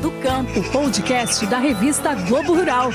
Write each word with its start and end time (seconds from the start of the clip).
Do 0.00 0.10
Campo, 0.22 0.62
podcast 0.72 1.44
da 1.46 1.58
revista 1.58 2.14
Globo 2.14 2.54
Rural. 2.54 2.88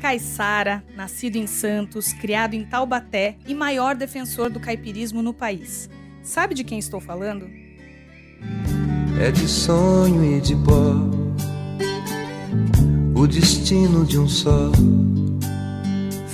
Caiçara, 0.00 0.82
nascido 0.96 1.36
em 1.36 1.46
Santos, 1.46 2.12
criado 2.12 2.54
em 2.54 2.64
Taubaté 2.64 3.36
e 3.46 3.54
maior 3.54 3.94
defensor 3.94 4.50
do 4.50 4.58
caipirismo 4.58 5.22
no 5.22 5.32
país. 5.32 5.88
Sabe 6.22 6.54
de 6.54 6.64
quem 6.64 6.80
estou 6.80 7.00
falando? 7.00 7.48
É 9.20 9.30
de 9.30 9.46
sonho 9.46 10.36
e 10.36 10.40
de 10.40 10.56
pó, 10.56 10.94
o 13.14 13.26
destino 13.28 14.04
de 14.04 14.18
um 14.18 14.28
só, 14.28 14.72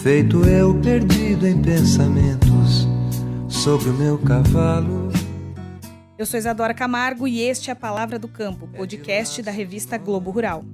feito 0.03 0.45
eu 0.47 0.75
perdido 0.81 1.47
em 1.47 1.61
pensamentos 1.61 2.89
sobre 3.49 3.91
o 3.91 3.95
meu 3.95 4.17
cavalo. 4.19 5.14
Eu 6.17 6.25
sou 6.25 6.39
Isadora 6.39 6.73
Camargo 6.73 7.27
e 7.27 7.41
este 7.41 7.71
é 7.71 7.73
a 7.73 7.77
Palavra 7.77 8.21
do 8.21 8.29
Campo, 8.29 8.69
podcast 8.69 9.43
da 9.43 9.51
revista 9.51 9.99
Globo 9.99 10.31
Rural. 10.31 10.65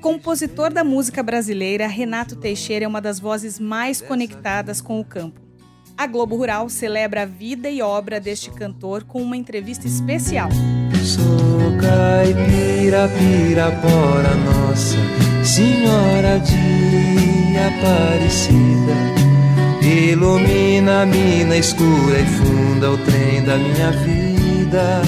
Compositor 0.00 0.72
da 0.72 0.84
música 0.84 1.24
brasileira, 1.24 1.88
Renato 1.88 2.36
Teixeira 2.36 2.84
é 2.84 2.88
uma 2.88 3.00
das 3.00 3.18
vozes 3.18 3.58
mais 3.58 4.00
conectadas 4.00 4.80
com 4.80 5.00
o 5.00 5.04
campo. 5.04 5.40
A 5.98 6.06
Globo 6.06 6.36
Rural 6.36 6.68
celebra 6.68 7.22
a 7.22 7.26
vida 7.26 7.68
e 7.68 7.82
obra 7.82 8.20
deste 8.20 8.48
cantor 8.52 9.02
com 9.02 9.20
uma 9.20 9.36
entrevista 9.36 9.88
especial. 9.88 10.50
Sou 11.02 11.76
caipira, 11.80 13.08
pirapora, 13.08 14.34
nossa 14.36 14.98
Senhora 15.44 16.38
de 16.38 17.56
Aparecida. 17.58 19.35
Ilumina 19.86 21.02
a 21.02 21.06
mina 21.06 21.56
escura 21.56 22.18
e 22.18 22.26
funda 22.26 22.90
o 22.90 22.98
trem 23.04 23.44
da 23.44 23.56
minha 23.56 23.92
vida. 23.92 25.00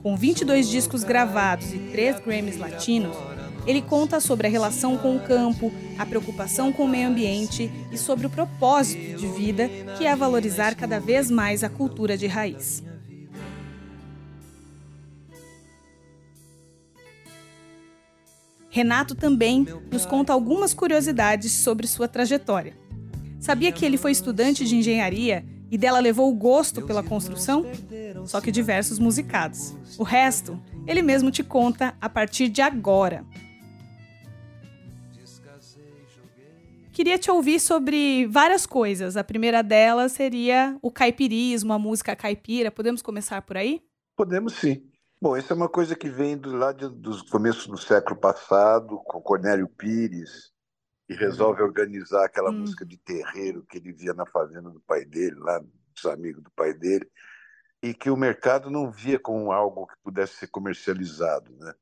Com 0.00 0.16
22 0.16 0.68
discos 0.68 1.02
gravados 1.02 1.72
e 1.72 1.78
3 1.90 2.20
Grammys 2.20 2.56
latinos, 2.56 3.16
ele 3.66 3.82
conta 3.82 4.20
sobre 4.20 4.46
a 4.46 4.50
relação 4.50 4.96
com 4.96 5.16
o 5.16 5.20
campo, 5.20 5.72
a 5.98 6.06
preocupação 6.06 6.72
com 6.72 6.84
o 6.84 6.88
meio 6.88 7.08
ambiente 7.08 7.68
e 7.90 7.98
sobre 7.98 8.28
o 8.28 8.30
propósito 8.30 9.16
de 9.16 9.26
vida, 9.26 9.68
que 9.98 10.06
é 10.06 10.14
valorizar 10.14 10.76
cada 10.76 11.00
vez 11.00 11.28
mais 11.28 11.64
a 11.64 11.68
cultura 11.68 12.16
de 12.16 12.28
raiz. 12.28 12.84
Renato 18.70 19.16
também 19.16 19.66
nos 19.90 20.06
conta 20.06 20.32
algumas 20.32 20.72
curiosidades 20.72 21.50
sobre 21.50 21.88
sua 21.88 22.06
trajetória. 22.06 22.85
Sabia 23.40 23.70
que 23.72 23.84
ele 23.84 23.96
foi 23.96 24.12
estudante 24.12 24.64
de 24.64 24.76
engenharia 24.76 25.44
e 25.70 25.76
dela 25.76 25.98
levou 25.98 26.30
o 26.30 26.34
gosto 26.34 26.82
pela 26.82 27.02
construção? 27.02 27.64
Só 28.24 28.40
que 28.40 28.50
diversos 28.50 28.98
musicados. 28.98 29.74
O 29.98 30.02
resto, 30.02 30.60
ele 30.86 31.02
mesmo 31.02 31.30
te 31.30 31.42
conta 31.42 31.94
a 32.00 32.08
partir 32.08 32.48
de 32.48 32.62
agora. 32.62 33.24
Queria 36.92 37.18
te 37.18 37.30
ouvir 37.30 37.60
sobre 37.60 38.26
várias 38.26 38.64
coisas. 38.64 39.18
A 39.18 39.22
primeira 39.22 39.62
delas 39.62 40.12
seria 40.12 40.78
o 40.80 40.90
caipirismo, 40.90 41.74
a 41.74 41.78
música 41.78 42.16
caipira. 42.16 42.70
Podemos 42.70 43.02
começar 43.02 43.42
por 43.42 43.58
aí? 43.58 43.82
Podemos 44.16 44.54
sim. 44.54 44.82
Bom, 45.20 45.36
essa 45.36 45.52
é 45.52 45.56
uma 45.56 45.68
coisa 45.68 45.94
que 45.94 46.08
vem 46.08 46.38
do 46.38 46.56
lá 46.56 46.72
dos 46.72 47.20
começos 47.22 47.66
do 47.66 47.76
século 47.76 48.16
passado, 48.16 48.98
com 49.04 49.20
Cornélio 49.20 49.68
Pires, 49.68 50.52
e 51.08 51.14
resolve 51.14 51.62
organizar 51.62 52.24
aquela 52.24 52.50
hum. 52.50 52.60
música 52.60 52.84
de 52.84 52.96
terreiro 52.96 53.64
que 53.68 53.78
ele 53.78 53.92
via 53.92 54.12
na 54.12 54.26
fazenda 54.26 54.70
do 54.70 54.80
pai 54.80 55.04
dele, 55.04 55.36
lá 55.38 55.60
dos 55.94 56.06
amigos 56.06 56.42
do 56.42 56.50
pai 56.50 56.74
dele, 56.74 57.08
e 57.82 57.94
que 57.94 58.10
o 58.10 58.16
mercado 58.16 58.70
não 58.70 58.90
via 58.90 59.18
como 59.18 59.52
algo 59.52 59.86
que 59.86 59.94
pudesse 60.02 60.34
ser 60.34 60.48
comercializado, 60.48 61.54
né? 61.56 61.72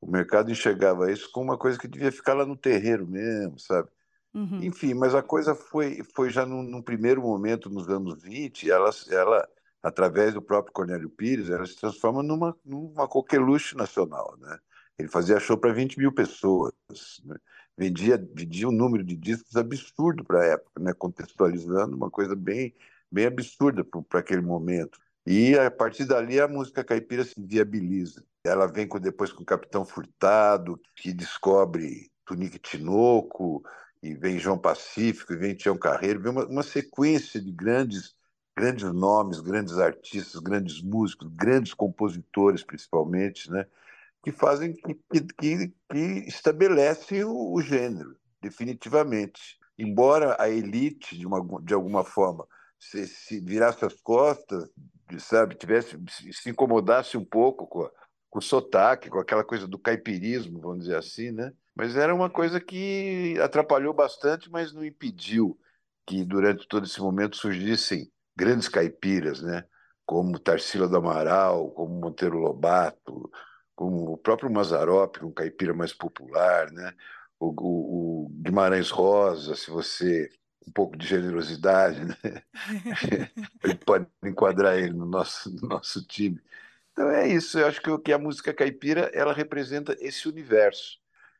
O 0.00 0.08
mercado 0.08 0.50
enxergava 0.50 1.10
isso 1.10 1.30
como 1.32 1.50
uma 1.50 1.58
coisa 1.58 1.78
que 1.78 1.88
devia 1.88 2.12
ficar 2.12 2.34
lá 2.34 2.46
no 2.46 2.56
terreiro 2.56 3.06
mesmo, 3.06 3.58
sabe? 3.58 3.88
Uhum. 4.32 4.62
Enfim, 4.62 4.94
mas 4.94 5.14
a 5.14 5.22
coisa 5.22 5.54
foi, 5.54 6.02
foi 6.14 6.30
já 6.30 6.46
num, 6.46 6.62
num, 6.62 6.82
primeiro 6.82 7.22
momento, 7.22 7.70
nos 7.70 7.88
anos 7.88 8.22
20, 8.22 8.70
ela, 8.70 8.90
ela, 9.10 9.48
através 9.82 10.34
do 10.34 10.42
próprio 10.42 10.72
Cornélio 10.72 11.10
Pires, 11.10 11.50
ela 11.50 11.66
se 11.66 11.76
transforma 11.76 12.22
numa, 12.22 12.56
numa 12.64 13.08
coqueluche 13.08 13.76
nacional, 13.76 14.36
né? 14.38 14.58
Ele 14.98 15.08
fazia 15.08 15.40
show 15.40 15.56
para 15.56 15.72
20 15.72 15.98
mil 15.98 16.12
pessoas, 16.12 16.72
né? 17.24 17.36
Vendia, 17.78 18.18
vendia 18.34 18.68
um 18.68 18.72
número 18.72 19.04
de 19.04 19.16
discos 19.16 19.56
absurdo 19.56 20.24
para 20.24 20.40
a 20.40 20.46
época, 20.46 20.82
né? 20.82 20.92
contextualizando 20.92 21.96
uma 21.96 22.10
coisa 22.10 22.34
bem, 22.34 22.74
bem 23.10 23.26
absurda 23.26 23.84
para 23.84 24.20
aquele 24.20 24.42
momento. 24.42 24.98
E 25.24 25.56
a 25.56 25.70
partir 25.70 26.04
dali 26.04 26.40
a 26.40 26.48
música 26.48 26.82
caipira 26.82 27.24
se 27.24 27.34
viabiliza. 27.38 28.24
Ela 28.44 28.66
vem 28.66 28.86
com, 28.88 28.98
depois 28.98 29.30
com 29.30 29.42
o 29.42 29.46
Capitão 29.46 29.84
Furtado, 29.84 30.80
que 30.96 31.12
descobre 31.12 32.10
Tunique 32.24 32.58
Tinoco, 32.58 33.62
e 34.02 34.14
vem 34.14 34.38
João 34.38 34.58
Pacífico, 34.58 35.32
e 35.32 35.36
vem 35.36 35.54
Tião 35.54 35.76
Carreiro, 35.76 36.20
vem 36.20 36.32
uma, 36.32 36.46
uma 36.46 36.62
sequência 36.62 37.40
de 37.40 37.52
grandes 37.52 38.16
grandes 38.56 38.92
nomes, 38.92 39.38
grandes 39.38 39.78
artistas, 39.78 40.40
grandes 40.40 40.82
músicos, 40.82 41.28
grandes 41.28 41.72
compositores, 41.72 42.64
principalmente, 42.64 43.48
né? 43.52 43.64
Que 44.22 44.32
fazem 44.32 44.74
que, 44.74 44.94
que, 45.38 45.68
que 45.90 45.98
estabelecem 46.26 47.24
o, 47.24 47.52
o, 47.52 47.60
gênero 47.60 48.16
definitivamente. 48.40 49.58
Embora 49.78 50.36
a 50.40 50.48
elite 50.48 51.16
de, 51.16 51.26
uma, 51.26 51.40
de 51.62 51.72
alguma 51.72 52.04
forma 52.04 52.46
se, 52.78 53.06
se 53.06 53.40
virasse 53.40 53.84
as 53.84 54.00
costas, 54.00 54.68
sabe, 55.18 55.54
tivesse 55.54 55.96
se 56.32 56.50
incomodasse 56.50 57.16
um 57.16 57.24
pouco 57.24 57.66
com, 57.66 57.82
a, 57.82 57.90
com 58.30 58.38
o 58.38 58.42
sotaque, 58.42 59.08
com 59.08 59.18
aquela 59.18 59.44
coisa 59.44 59.66
do 59.66 59.78
caipirismo, 59.78 60.60
vamos 60.60 60.80
dizer 60.80 60.96
assim, 60.96 61.30
né? 61.30 61.52
Mas 61.74 61.96
era 61.96 62.14
uma 62.14 62.28
coisa 62.28 62.60
que 62.60 63.38
atrapalhou 63.40 63.94
bastante, 63.94 64.50
mas 64.50 64.72
não 64.72 64.84
impediu 64.84 65.58
que 66.04 66.24
durante 66.24 66.66
todo 66.66 66.84
esse 66.84 67.00
momento 67.00 67.36
surgissem 67.36 68.10
grandes 68.36 68.68
caipiras, 68.68 69.42
né? 69.42 69.64
Como 70.04 70.38
Tarsila 70.38 70.88
do 70.88 70.96
Amaral, 70.96 71.70
como 71.70 72.00
Monteiro 72.00 72.38
Lobato, 72.38 73.30
como 73.78 74.14
o 74.14 74.18
próprio 74.18 74.50
Mazarop, 74.50 75.22
um 75.22 75.30
caipira 75.30 75.72
mais 75.72 75.92
popular, 75.92 76.68
né? 76.72 76.92
O, 77.38 77.46
o, 77.46 78.24
o, 78.24 78.28
Guimarães 78.42 78.90
Rosa, 78.90 79.54
se 79.54 79.70
você 79.70 80.28
um 80.66 80.72
pouco 80.72 80.96
de 80.98 81.06
generosidade, 81.06 82.04
né? 82.04 82.16
ele 83.62 83.76
pode 83.76 84.04
enquadrar 84.24 84.76
ele 84.76 84.92
no 84.92 85.06
nosso, 85.06 85.48
no 85.54 85.68
nosso 85.68 86.04
time. 86.04 86.40
Então 86.90 87.08
é 87.08 87.28
isso. 87.28 87.56
Eu 87.56 87.68
acho 87.68 87.80
que, 87.80 87.96
que 87.98 88.12
a 88.12 88.18
música 88.18 88.52
caipira 88.52 89.12
ela 89.14 89.32
representa 89.32 89.96
esse 90.00 90.28
universo. 90.28 90.98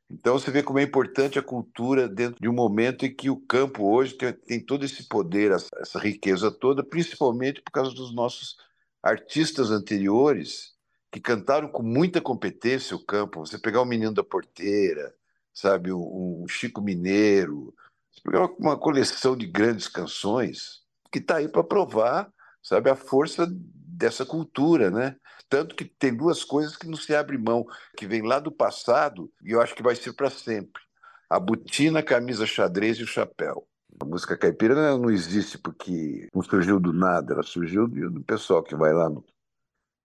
Então 0.08 0.38
você 0.38 0.52
vê 0.52 0.62
como 0.62 0.78
é 0.78 0.84
importante 0.84 1.40
a 1.40 1.42
cultura 1.42 2.08
dentro 2.08 2.40
de 2.40 2.48
um 2.48 2.54
momento 2.54 3.04
em 3.04 3.12
que 3.12 3.28
o 3.28 3.36
campo 3.36 3.84
hoje 3.84 4.14
tem, 4.14 4.32
tem 4.32 4.60
todo 4.64 4.84
esse 4.84 5.08
poder, 5.08 5.50
essa, 5.50 5.68
essa 5.78 5.98
riqueza 5.98 6.52
toda, 6.52 6.84
principalmente 6.84 7.60
por 7.62 7.72
causa 7.72 7.92
dos 7.92 8.14
nossos 8.14 8.56
artistas 9.02 9.72
anteriores 9.72 10.77
que 11.10 11.20
cantaram 11.20 11.68
com 11.68 11.82
muita 11.82 12.20
competência 12.20 12.96
o 12.96 13.04
campo. 13.04 13.40
Você 13.44 13.58
pegar 13.58 13.80
o 13.80 13.86
Menino 13.86 14.12
da 14.12 14.22
Porteira, 14.22 15.14
sabe, 15.52 15.90
o, 15.90 15.98
o 15.98 16.46
Chico 16.48 16.80
Mineiro, 16.80 17.74
você 18.10 18.20
pegar 18.22 18.46
uma 18.58 18.78
coleção 18.78 19.36
de 19.36 19.46
grandes 19.46 19.88
canções 19.88 20.82
que 21.10 21.18
está 21.18 21.36
aí 21.36 21.48
para 21.48 21.64
provar, 21.64 22.30
sabe, 22.62 22.90
a 22.90 22.96
força 22.96 23.46
dessa 23.50 24.24
cultura, 24.24 24.90
né? 24.90 25.16
Tanto 25.48 25.74
que 25.74 25.84
tem 25.84 26.14
duas 26.14 26.44
coisas 26.44 26.76
que 26.76 26.86
não 26.86 26.96
se 26.96 27.14
abre 27.14 27.38
mão, 27.38 27.64
que 27.96 28.06
vem 28.06 28.22
lá 28.22 28.38
do 28.38 28.52
passado 28.52 29.32
e 29.42 29.52
eu 29.52 29.62
acho 29.62 29.74
que 29.74 29.82
vai 29.82 29.96
ser 29.96 30.12
para 30.12 30.30
sempre. 30.30 30.82
A 31.30 31.40
botina, 31.40 32.00
a 32.00 32.02
camisa 32.02 32.46
xadrez 32.46 32.98
e 32.98 33.02
o 33.02 33.06
chapéu. 33.06 33.66
A 34.00 34.04
música 34.04 34.36
caipira 34.36 34.96
não 34.96 35.10
existe 35.10 35.58
porque 35.58 36.28
não 36.34 36.42
surgiu 36.42 36.78
do 36.78 36.92
nada, 36.92 37.32
ela 37.32 37.42
surgiu 37.42 37.88
do 37.88 38.22
pessoal 38.22 38.62
que 38.62 38.76
vai 38.76 38.92
lá 38.92 39.08
no 39.08 39.24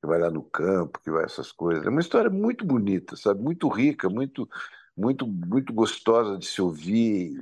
que 0.03 0.07
vai 0.07 0.19
lá 0.19 0.29
no 0.29 0.44
campo, 0.44 1.00
que 1.00 1.09
vai 1.09 1.23
essas 1.23 1.50
coisas. 1.50 1.85
É 1.85 1.89
uma 1.89 2.01
história 2.01 2.29
muito 2.29 2.65
bonita, 2.65 3.15
sabe? 3.15 3.41
Muito 3.41 3.69
rica, 3.69 4.09
muito, 4.09 4.50
muito, 4.97 5.25
muito 5.25 5.71
gostosa 5.71 6.38
de 6.38 6.45
se 6.45 6.61
ouvir, 6.61 7.41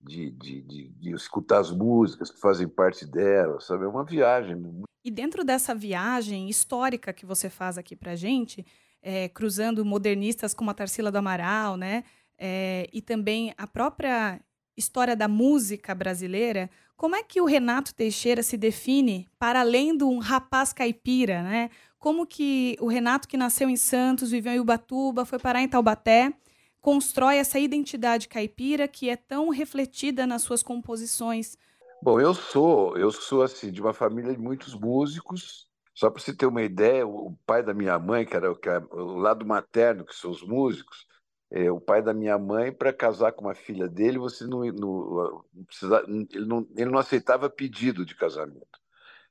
de, 0.00 0.30
de, 0.30 0.62
de, 0.62 0.88
de 0.88 1.10
escutar 1.10 1.58
as 1.58 1.70
músicas 1.70 2.30
que 2.30 2.40
fazem 2.40 2.66
parte 2.66 3.04
dela, 3.04 3.60
sabe? 3.60 3.84
É 3.84 3.88
uma 3.88 4.06
viagem. 4.06 4.56
E 5.04 5.10
dentro 5.10 5.44
dessa 5.44 5.74
viagem 5.74 6.48
histórica 6.48 7.12
que 7.12 7.26
você 7.26 7.50
faz 7.50 7.76
aqui 7.76 7.94
para 7.94 8.16
gente, 8.16 8.64
é, 9.02 9.28
cruzando 9.28 9.84
modernistas 9.84 10.54
como 10.54 10.70
a 10.70 10.74
Tarsila 10.74 11.12
do 11.12 11.18
Amaral, 11.18 11.76
né? 11.76 12.04
É, 12.38 12.88
e 12.90 13.02
também 13.02 13.52
a 13.58 13.66
própria 13.66 14.40
história 14.78 15.14
da 15.14 15.28
música 15.28 15.94
brasileira, 15.94 16.70
como 17.00 17.16
é 17.16 17.22
que 17.22 17.40
o 17.40 17.46
Renato 17.46 17.94
Teixeira 17.94 18.42
se 18.42 18.58
define 18.58 19.26
para 19.38 19.60
além 19.60 19.96
de 19.96 20.04
um 20.04 20.18
rapaz 20.18 20.70
caipira, 20.70 21.42
né? 21.42 21.70
Como 21.98 22.26
que 22.26 22.76
o 22.78 22.88
Renato 22.88 23.26
que 23.26 23.38
nasceu 23.38 23.70
em 23.70 23.76
Santos, 23.76 24.30
viveu 24.30 24.52
em 24.52 24.60
Ubatuba, 24.60 25.24
foi 25.24 25.38
parar 25.38 25.62
em 25.62 25.68
Taubaté, 25.68 26.30
constrói 26.78 27.36
essa 27.36 27.58
identidade 27.58 28.28
caipira 28.28 28.86
que 28.86 29.08
é 29.08 29.16
tão 29.16 29.48
refletida 29.48 30.26
nas 30.26 30.42
suas 30.42 30.62
composições? 30.62 31.56
Bom, 32.02 32.20
eu 32.20 32.34
sou, 32.34 32.94
eu 32.98 33.10
sou 33.10 33.42
assim 33.42 33.72
de 33.72 33.80
uma 33.80 33.94
família 33.94 34.34
de 34.34 34.38
muitos 34.38 34.74
músicos, 34.74 35.66
Só 35.94 36.10
para 36.10 36.20
você 36.20 36.36
ter 36.36 36.44
uma 36.44 36.62
ideia, 36.62 37.06
o 37.06 37.34
pai 37.46 37.62
da 37.62 37.72
minha 37.72 37.98
mãe, 37.98 38.26
que 38.26 38.36
era 38.36 38.52
o 38.52 39.16
lado 39.16 39.46
materno, 39.46 40.04
que 40.04 40.14
são 40.14 40.30
os 40.30 40.42
músicos, 40.42 41.06
é, 41.50 41.70
o 41.70 41.80
pai 41.80 42.00
da 42.02 42.14
minha 42.14 42.38
mãe, 42.38 42.72
para 42.72 42.92
casar 42.92 43.32
com 43.32 43.46
uma 43.46 43.54
filha 43.54 43.88
dele, 43.88 44.18
você 44.18 44.46
não, 44.46 44.64
não, 44.66 45.44
não 45.52 45.64
precisa, 45.64 46.04
ele, 46.08 46.46
não, 46.46 46.66
ele 46.76 46.90
não 46.90 46.98
aceitava 46.98 47.50
pedido 47.50 48.04
de 48.04 48.14
casamento. 48.14 48.78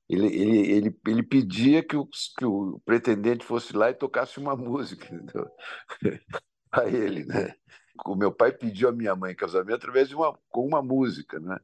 Ele, 0.10 0.28
ele, 0.28 0.72
ele, 0.72 1.00
ele 1.08 1.24
pedia 1.24 1.84
que 1.84 1.96
o, 1.96 2.06
que 2.38 2.46
o 2.46 2.82
pretendente 2.84 3.46
fosse 3.46 3.76
lá 3.76 3.92
e 3.92 3.94
tocasse 3.94 4.40
uma 4.40 4.56
música, 4.58 5.06
entendeu? 5.06 5.50
a 6.72 6.86
ele, 6.88 7.26
né? 7.26 7.54
O 8.06 8.16
meu 8.16 8.32
pai 8.32 8.52
pediu 8.52 8.90
a 8.90 8.92
minha 8.92 9.16
mãe 9.16 9.34
em 9.34 9.36
casamento 9.36 9.76
através 9.76 10.10
de 10.10 10.16
uma, 10.16 10.38
com 10.50 10.66
uma 10.66 10.82
música, 10.82 11.40
né? 11.40 11.58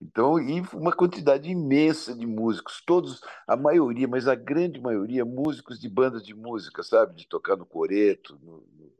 Então, 0.00 0.38
e 0.38 0.60
uma 0.72 0.92
quantidade 0.92 1.50
imensa 1.50 2.14
de 2.14 2.26
músicos, 2.26 2.80
todos, 2.86 3.20
a 3.46 3.56
maioria, 3.56 4.06
mas 4.06 4.28
a 4.28 4.34
grande 4.34 4.80
maioria, 4.80 5.24
músicos 5.24 5.80
de 5.80 5.88
bandas 5.88 6.22
de 6.22 6.34
música, 6.34 6.82
sabe? 6.84 7.16
De 7.16 7.26
tocar 7.26 7.56
no 7.56 7.66
coreto. 7.66 8.38
No, 8.40 8.64
no... 8.76 8.92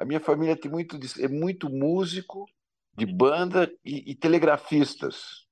A 0.00 0.04
minha 0.06 0.18
família 0.18 0.56
tem 0.56 0.70
muito, 0.70 0.98
é 1.18 1.28
muito 1.28 1.68
músico 1.68 2.46
de 2.96 3.04
banda 3.04 3.70
e, 3.84 4.12
e 4.12 4.14
telegrafistas. 4.14 5.46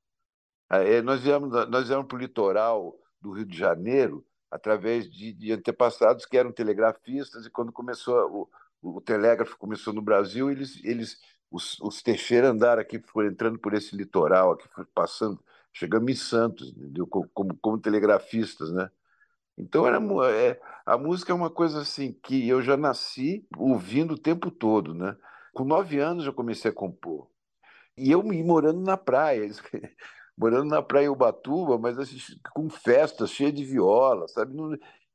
É, 0.70 1.02
nós 1.02 1.20
viemos, 1.20 1.50
nós 1.68 1.88
viemos 1.88 2.06
para 2.06 2.16
o 2.16 2.18
litoral 2.18 2.98
do 3.20 3.32
Rio 3.32 3.44
de 3.44 3.58
Janeiro 3.58 4.24
através 4.50 5.10
de, 5.10 5.34
de, 5.34 5.52
antepassados 5.52 6.24
que 6.24 6.38
eram 6.38 6.50
telegrafistas 6.50 7.44
e 7.44 7.50
quando 7.50 7.70
começou 7.70 8.48
o, 8.82 8.96
o 8.96 9.00
telégrafo 9.02 9.58
começou 9.58 9.92
no 9.92 10.00
Brasil, 10.00 10.50
eles, 10.50 10.82
eles 10.82 11.20
os, 11.50 11.78
os 11.80 12.02
Teixeira 12.02 12.48
andaram 12.48 12.80
aqui, 12.80 12.98
foram 13.00 13.28
entrando 13.28 13.58
por 13.58 13.74
esse 13.74 13.94
litoral 13.94 14.52
aqui, 14.52 14.66
passando, 14.94 15.38
chegando 15.74 16.08
em 16.08 16.14
Santos, 16.14 16.70
entendeu? 16.70 17.06
Como, 17.06 17.54
como 17.60 17.78
telegrafistas, 17.78 18.72
né? 18.72 18.90
Então 19.58 19.86
era 19.86 19.98
é, 20.30 20.60
a 20.86 20.96
música 20.96 21.32
é 21.32 21.34
uma 21.34 21.50
coisa 21.50 21.80
assim 21.80 22.12
que 22.22 22.48
eu 22.48 22.62
já 22.62 22.76
nasci 22.76 23.46
ouvindo 23.56 24.14
o 24.14 24.18
tempo 24.18 24.50
todo, 24.50 24.94
né? 24.94 25.16
Com 25.52 25.64
nove 25.64 25.98
anos 25.98 26.24
eu 26.24 26.32
comecei 26.32 26.70
a 26.70 26.74
compor 26.74 27.28
e 27.96 28.12
eu 28.12 28.22
morando 28.22 28.80
na 28.80 28.96
praia, 28.96 29.48
morando 30.38 30.66
na 30.66 30.80
praia 30.80 31.10
Ubatuba, 31.10 31.78
mas 31.78 31.98
assim, 31.98 32.18
com 32.54 32.70
festas 32.70 33.30
cheias 33.30 33.52
de 33.54 33.64
viola, 33.64 34.28
sabe? 34.28 34.54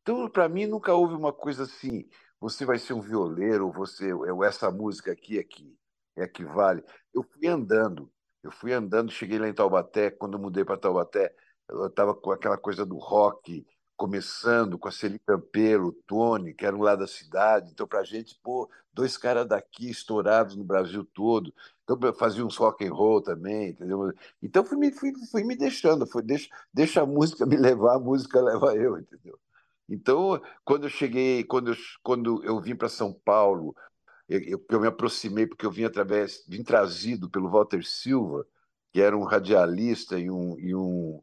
Então 0.01 0.29
para 0.29 0.49
mim 0.49 0.65
nunca 0.67 0.93
houve 0.93 1.15
uma 1.15 1.31
coisa 1.31 1.63
assim, 1.63 2.05
você 2.39 2.65
vai 2.65 2.77
ser 2.77 2.93
um 2.93 3.01
violeiro, 3.01 3.71
você, 3.71 4.11
essa 4.45 4.69
música 4.69 5.13
aqui 5.13 5.39
aqui 5.39 5.73
é 6.17 6.27
que 6.27 6.43
vale. 6.43 6.83
Eu 7.13 7.23
fui 7.23 7.47
andando, 7.47 8.11
eu 8.43 8.51
fui 8.51 8.73
andando, 8.73 9.11
cheguei 9.11 9.39
lá 9.39 9.47
em 9.47 9.53
Taubaté, 9.53 10.11
quando 10.11 10.33
eu 10.33 10.41
mudei 10.41 10.65
para 10.65 10.77
Taubaté, 10.77 11.33
eu 11.69 11.87
estava 11.87 12.13
com 12.13 12.31
aquela 12.31 12.57
coisa 12.57 12.85
do 12.85 12.97
rock, 12.97 13.65
começando 13.95 14.77
com 14.77 14.87
a 14.87 14.91
Celi 14.91 15.19
Campelo, 15.19 15.89
o 15.89 15.91
Tony, 15.91 16.53
que 16.53 16.65
eram 16.65 16.79
lá 16.79 16.95
da 16.95 17.07
cidade. 17.07 17.71
Então, 17.71 17.87
para 17.87 17.99
a 17.99 18.03
gente, 18.03 18.39
pô, 18.43 18.69
dois 18.93 19.17
caras 19.17 19.47
daqui 19.47 19.89
estourados 19.89 20.55
no 20.55 20.63
Brasil 20.63 21.05
todo. 21.13 21.53
Então, 21.83 21.97
eu 22.01 22.13
fazia 22.13 22.45
uns 22.45 22.57
rock 22.57 22.85
and 22.85 22.93
roll 22.93 23.21
também, 23.21 23.69
entendeu? 23.69 24.11
Então, 24.41 24.63
fui 24.63 24.77
me, 24.77 24.91
fui, 24.91 25.13
fui 25.31 25.43
me 25.43 25.55
deixando, 25.55 26.07
foi, 26.07 26.21
deixa, 26.23 26.49
deixa 26.73 27.01
a 27.01 27.05
música 27.05 27.45
me 27.45 27.57
levar, 27.57 27.95
a 27.95 27.99
música 27.99 28.41
leva 28.41 28.75
eu, 28.75 28.97
entendeu? 28.97 29.39
Então, 29.87 30.41
quando 30.63 30.85
eu 30.85 30.89
cheguei, 30.89 31.43
quando 31.43 31.71
eu, 31.71 31.77
quando 32.01 32.43
eu 32.43 32.59
vim 32.61 32.75
para 32.75 32.89
São 32.89 33.13
Paulo, 33.13 33.75
eu, 34.27 34.63
eu 34.69 34.79
me 34.79 34.87
aproximei 34.87 35.45
porque 35.45 35.65
eu 35.65 35.71
vim 35.71 35.83
através, 35.83 36.43
vim 36.47 36.63
trazido 36.63 37.29
pelo 37.29 37.49
Walter 37.49 37.83
Silva, 37.85 38.45
que 38.91 39.01
era 39.01 39.17
um 39.17 39.23
radialista 39.23 40.19
e 40.19 40.29
um, 40.29 40.57
e 40.59 40.75
um, 40.75 41.21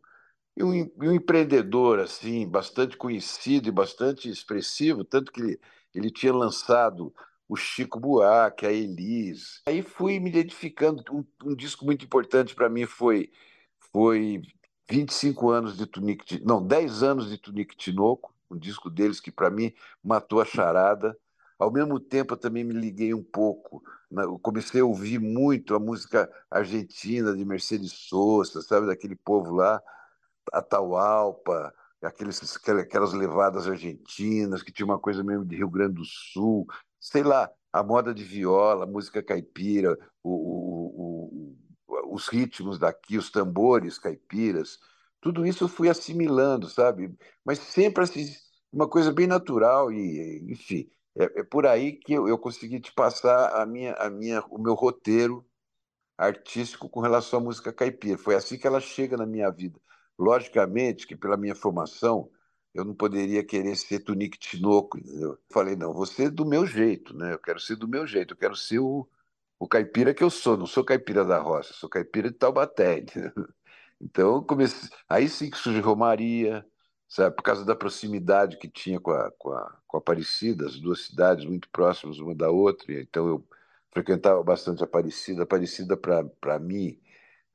e 0.57 0.63
um, 0.63 0.91
um 0.99 1.13
empreendedor 1.13 2.01
assim, 2.01 2.47
bastante 2.49 2.97
conhecido 2.97 3.69
e 3.69 3.73
bastante 3.73 4.29
expressivo, 4.29 5.05
tanto 5.05 5.33
que 5.33 5.41
ele, 5.41 5.61
ele 5.95 6.11
tinha 6.11 6.33
lançado 6.33 7.15
o 7.49 7.57
Chico 7.57 7.99
Buarque, 7.99 8.67
a 8.67 8.73
Elis. 8.73 9.61
Aí 9.67 9.83
fui 9.83 10.21
me 10.21 10.31
identificando. 10.31 11.03
Um, 11.11 11.25
um 11.45 11.55
disco 11.55 11.85
muito 11.85 12.05
importante 12.05 12.55
para 12.55 12.69
mim 12.69 12.87
foi 12.87 13.31
foi 13.93 14.43
25 14.89 15.51
anos 15.51 15.77
de 15.77 15.87
Tunique, 15.87 16.41
não, 16.45 16.65
10 16.65 17.03
anos 17.03 17.29
de 17.29 17.39
Tunique 17.39 17.77
Tinoco, 17.77 18.35
um 18.51 18.57
disco 18.59 18.91
deles 18.91 19.21
que 19.21 19.31
para 19.33 19.51
mim 19.51 19.73
matou 20.03 20.41
a 20.41 20.45
charada. 20.45 21.17
Ao 21.59 21.71
mesmo 21.71 22.01
tempo, 22.01 22.35
eu 22.35 22.39
também 22.39 22.65
me 22.65 22.73
liguei 22.73 23.13
um 23.13 23.23
pouco. 23.23 23.83
Eu 24.11 24.39
comecei 24.39 24.81
a 24.81 24.85
ouvir 24.85 25.19
muito 25.19 25.75
a 25.75 25.79
música 25.79 26.31
argentina 26.51 27.37
de 27.37 27.45
Mercedes 27.45 27.93
Sosa, 27.93 28.63
sabe, 28.63 28.87
daquele 28.87 29.15
povo 29.15 29.55
lá, 29.55 29.81
Atahualpa, 30.53 31.73
aqueles, 32.03 32.41
aquelas 32.69 33.13
levadas 33.13 33.67
argentinas, 33.69 34.63
que 34.63 34.73
tinha 34.73 34.87
uma 34.87 34.99
coisa 34.99 35.23
mesmo 35.23 35.45
de 35.45 35.57
Rio 35.57 35.71
Grande 35.71 35.95
do 35.95 36.05
Sul, 36.05 36.67
sei 36.99 37.23
lá, 37.23 37.51
a 37.73 37.83
moda 37.83 38.13
de 38.15 38.25
viola, 38.25 38.85
a 38.85 38.89
música 38.89 39.23
caipira, 39.23 39.97
o, 40.23 40.31
o, 40.31 41.57
o, 41.89 42.15
os 42.15 42.29
ritmos 42.29 42.79
daqui, 42.79 43.17
os 43.17 43.31
tambores 43.31 43.99
caipiras, 43.99 44.79
tudo 45.21 45.47
isso 45.47 45.65
eu 45.65 45.69
fui 45.69 45.89
assimilando, 45.89 46.69
sabe? 46.69 47.15
Mas 47.45 47.59
sempre 47.59 48.05
assim, 48.05 48.27
uma 48.73 48.89
coisa 48.89 49.13
bem 49.13 49.27
natural 49.27 49.93
e, 49.93 50.51
enfim, 50.51 50.89
é, 51.17 51.41
é 51.41 51.45
por 51.45 51.67
aí 51.67 51.93
que 51.93 52.13
eu, 52.13 52.29
eu 52.29 52.39
consegui 52.39 52.81
te 52.81 52.93
passar 52.93 53.61
a 53.61 53.67
minha, 53.67 53.95
a 53.95 54.09
minha, 54.11 54.43
o 54.49 54.59
meu 54.59 54.75
roteiro 54.75 55.45
artístico 56.19 56.89
com 56.89 57.01
relação 57.01 57.41
à 57.41 57.43
música 57.43 57.73
caipira. 57.73 58.19
Foi 58.19 58.35
assim 58.35 58.59
que 58.59 58.67
ela 58.67 58.81
chega 58.81 59.17
na 59.17 59.27
minha 59.27 59.51
vida. 59.51 59.81
Logicamente 60.21 61.07
que 61.07 61.17
pela 61.17 61.37
minha 61.37 61.55
formação 61.55 62.31
eu 62.75 62.85
não 62.85 62.95
poderia 62.95 63.43
querer 63.43 63.75
ser 63.75 64.01
Tunique 64.01 64.39
Tinoco. 64.39 64.99
Falei, 65.51 65.75
não, 65.75 65.95
vou 65.95 66.05
ser 66.07 66.31
do 66.31 66.45
meu 66.45 66.67
jeito, 66.67 67.17
né? 67.17 67.33
Eu 67.33 67.39
quero 67.39 67.59
ser 67.59 67.77
do 67.77 67.89
meu 67.89 68.07
jeito, 68.07 68.35
eu 68.35 68.39
quero 68.39 68.55
ser 68.55 68.81
o, 68.81 69.09
o 69.59 69.67
caipira 69.67 70.13
que 70.15 70.23
eu 70.23 70.29
sou, 70.31 70.57
não 70.59 70.67
sou 70.67 70.85
caipira 70.85 71.25
da 71.25 71.39
roça, 71.39 71.73
sou 71.73 71.89
caipira 71.89 72.31
de 72.31 72.37
Taubaté. 72.37 73.05
Então, 74.03 74.43
comecei... 74.43 74.89
aí 75.07 75.29
sim 75.29 75.51
que 75.51 75.59
surge 75.59 75.79
Romaria, 75.81 76.67
sabe? 77.07 77.37
Por 77.37 77.43
causa 77.43 77.67
da 77.67 77.77
proximidade 77.77 78.57
que 78.57 78.67
tinha 78.67 78.99
com 78.99 79.11
a, 79.11 79.31
com 79.33 79.53
a, 79.53 79.77
com 79.87 79.97
a 79.99 80.01
Aparecida, 80.01 80.67
as 80.67 80.79
duas 80.79 81.03
cidades 81.07 81.45
muito 81.45 81.69
próximas 81.69 82.19
uma 82.19 82.35
da 82.35 82.51
outra, 82.51 82.95
então 82.99 83.29
eu 83.29 83.47
frequentava 83.93 84.43
bastante 84.43 84.83
a 84.83 84.87
Aparecida. 84.87 85.43
Aparecida, 85.43 85.99
para 85.99 86.59
mim, 86.59 86.99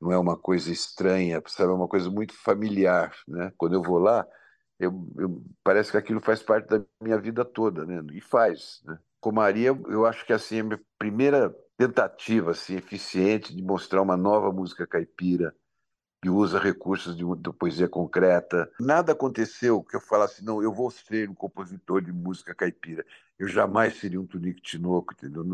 não 0.00 0.12
é 0.12 0.18
uma 0.18 0.36
coisa 0.36 0.70
estranha, 0.70 1.42
sabe? 1.46 1.70
é 1.70 1.74
uma 1.74 1.88
coisa 1.88 2.10
muito 2.10 2.34
familiar. 2.34 3.14
Né? 3.26 3.52
Quando 3.56 3.74
eu 3.74 3.82
vou 3.82 3.98
lá, 3.98 4.26
eu, 4.78 4.92
eu, 5.16 5.42
parece 5.64 5.90
que 5.90 5.96
aquilo 5.96 6.20
faz 6.20 6.42
parte 6.42 6.68
da 6.68 6.82
minha 7.00 7.18
vida 7.18 7.44
toda, 7.44 7.84
né? 7.84 8.02
e 8.12 8.20
faz. 8.20 8.82
Né? 8.84 8.98
Com 9.20 9.32
Maria, 9.32 9.68
eu 9.88 10.06
acho 10.06 10.24
que 10.26 10.32
assim, 10.32 10.60
a 10.60 10.64
minha 10.64 10.80
primeira 10.98 11.54
tentativa 11.76 12.52
assim, 12.52 12.76
eficiente 12.76 13.54
de 13.54 13.62
mostrar 13.62 14.02
uma 14.02 14.16
nova 14.16 14.52
música 14.52 14.86
caipira, 14.86 15.54
que 16.22 16.30
usa 16.30 16.58
recursos 16.58 17.16
de, 17.16 17.24
de, 17.24 17.52
poesia 17.52 17.88
concreta. 17.88 18.70
Nada 18.80 19.12
aconteceu 19.12 19.82
que 19.82 19.96
eu 19.96 20.00
falasse, 20.00 20.44
não, 20.44 20.62
eu 20.62 20.72
vou 20.72 20.90
ser 20.90 21.28
um 21.28 21.34
compositor 21.34 22.02
de 22.02 22.12
música 22.12 22.54
caipira. 22.54 23.04
Eu 23.38 23.46
jamais 23.48 23.98
seria 23.98 24.20
um 24.20 24.26
Tunico 24.26 24.60
Tinoco, 24.60 25.12
entendeu? 25.12 25.44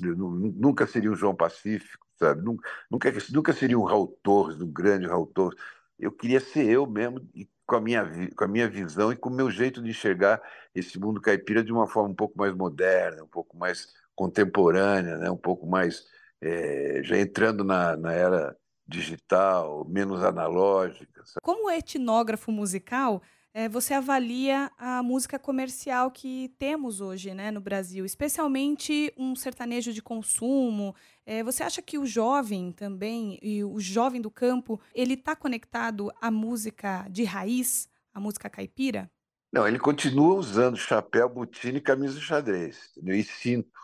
Nunca 0.00 0.86
seria 0.86 1.10
um 1.10 1.16
João 1.16 1.34
Pacífico, 1.34 2.06
sabe? 2.18 2.42
Nunca, 2.42 2.68
nunca, 2.90 3.12
nunca 3.32 3.52
seria 3.52 3.78
um 3.78 3.84
Raul 3.84 4.18
Torres, 4.22 4.60
um 4.60 4.70
grande 4.70 5.06
Raul 5.06 5.26
Torres. 5.26 5.58
Eu 5.98 6.12
queria 6.12 6.40
ser 6.40 6.66
eu 6.66 6.86
mesmo, 6.86 7.20
com 7.66 7.76
a, 7.76 7.80
minha, 7.80 8.04
com 8.36 8.44
a 8.44 8.48
minha 8.48 8.68
visão 8.68 9.12
e 9.12 9.16
com 9.16 9.28
o 9.28 9.34
meu 9.34 9.50
jeito 9.50 9.82
de 9.82 9.90
enxergar 9.90 10.40
esse 10.74 10.98
mundo 10.98 11.20
caipira 11.20 11.64
de 11.64 11.72
uma 11.72 11.86
forma 11.86 12.10
um 12.10 12.14
pouco 12.14 12.38
mais 12.38 12.54
moderna, 12.54 13.24
um 13.24 13.28
pouco 13.28 13.56
mais 13.56 13.94
contemporânea, 14.14 15.16
né? 15.18 15.30
um 15.30 15.36
pouco 15.36 15.66
mais 15.66 16.06
é, 16.40 17.00
já 17.02 17.18
entrando 17.18 17.64
na, 17.64 17.96
na 17.96 18.12
era 18.12 18.56
digital, 18.86 19.84
menos 19.88 20.22
analógica. 20.22 21.24
Sabe? 21.24 21.40
Como 21.42 21.70
etnógrafo 21.70 22.52
musical, 22.52 23.20
é, 23.56 23.70
você 23.70 23.94
avalia 23.94 24.70
a 24.76 25.02
música 25.02 25.38
comercial 25.38 26.10
que 26.10 26.54
temos 26.58 27.00
hoje 27.00 27.32
né, 27.32 27.50
no 27.50 27.58
Brasil, 27.58 28.04
especialmente 28.04 29.10
um 29.16 29.34
sertanejo 29.34 29.94
de 29.94 30.02
consumo. 30.02 30.94
É, 31.24 31.42
você 31.42 31.62
acha 31.62 31.80
que 31.80 31.96
o 31.96 32.04
jovem 32.04 32.70
também, 32.70 33.38
e 33.40 33.64
o 33.64 33.80
jovem 33.80 34.20
do 34.20 34.30
campo, 34.30 34.78
ele 34.94 35.14
está 35.14 35.34
conectado 35.34 36.12
à 36.20 36.30
música 36.30 37.08
de 37.08 37.24
raiz, 37.24 37.88
à 38.12 38.20
música 38.20 38.50
caipira? 38.50 39.10
Não, 39.50 39.66
ele 39.66 39.78
continua 39.78 40.34
usando 40.34 40.76
chapéu, 40.76 41.26
botina 41.26 41.78
e 41.78 41.80
camisa 41.80 42.20
xadrez, 42.20 42.90
entendeu? 42.90 43.16
e 43.16 43.24
cinto. 43.24 43.80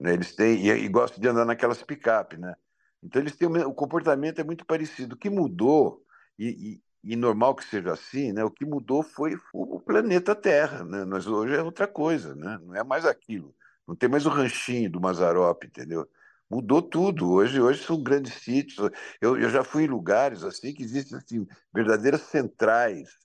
Né? 0.00 0.14
Eles 0.14 0.34
têm, 0.34 0.66
e, 0.66 0.70
e 0.70 0.88
gostam 0.88 1.20
de 1.20 1.28
andar 1.28 1.44
naquelas 1.44 1.82
picape, 1.82 2.38
né? 2.38 2.54
Então, 3.02 3.20
eles 3.20 3.36
têm 3.36 3.46
o 3.46 3.74
comportamento 3.74 4.40
é 4.40 4.44
muito 4.44 4.64
parecido. 4.64 5.14
O 5.14 5.18
que 5.18 5.28
mudou, 5.28 6.02
e, 6.38 6.80
e, 7.04 7.16
normal 7.16 7.54
que 7.54 7.64
seja 7.64 7.92
assim, 7.92 8.32
né? 8.32 8.42
o 8.42 8.50
que 8.50 8.64
mudou 8.64 9.02
foi 9.02 9.38
o, 9.52 9.78
planeta 9.78 10.34
Terra. 10.34 10.84
Né? 10.84 11.04
Nós, 11.04 11.26
hoje 11.26 11.54
é 11.54 11.62
outra 11.62 11.86
coisa, 11.86 12.34
né? 12.34 12.58
não 12.62 12.74
é 12.74 12.82
mais 12.82 13.04
aquilo. 13.04 13.54
Não 13.86 13.94
tem 13.94 14.08
mais 14.08 14.24
o 14.24 14.30
ranchinho 14.30 14.90
do 14.90 15.00
Mazarop, 15.00 15.62
entendeu? 15.64 16.08
Mudou 16.48 16.80
tudo. 16.80 17.30
Hoje, 17.30 17.60
hoje 17.60 17.84
são 17.84 18.02
grandes 18.02 18.34
sítios. 18.34 18.90
Eu, 19.20 19.38
eu 19.38 19.50
já 19.50 19.62
fui 19.62 19.84
em 19.84 19.88
lugares 19.88 20.42
assim 20.42 20.72
que 20.72 20.82
existem 20.82 21.18
assim, 21.18 21.46
verdadeiras 21.72 22.22
centrais 22.22 23.18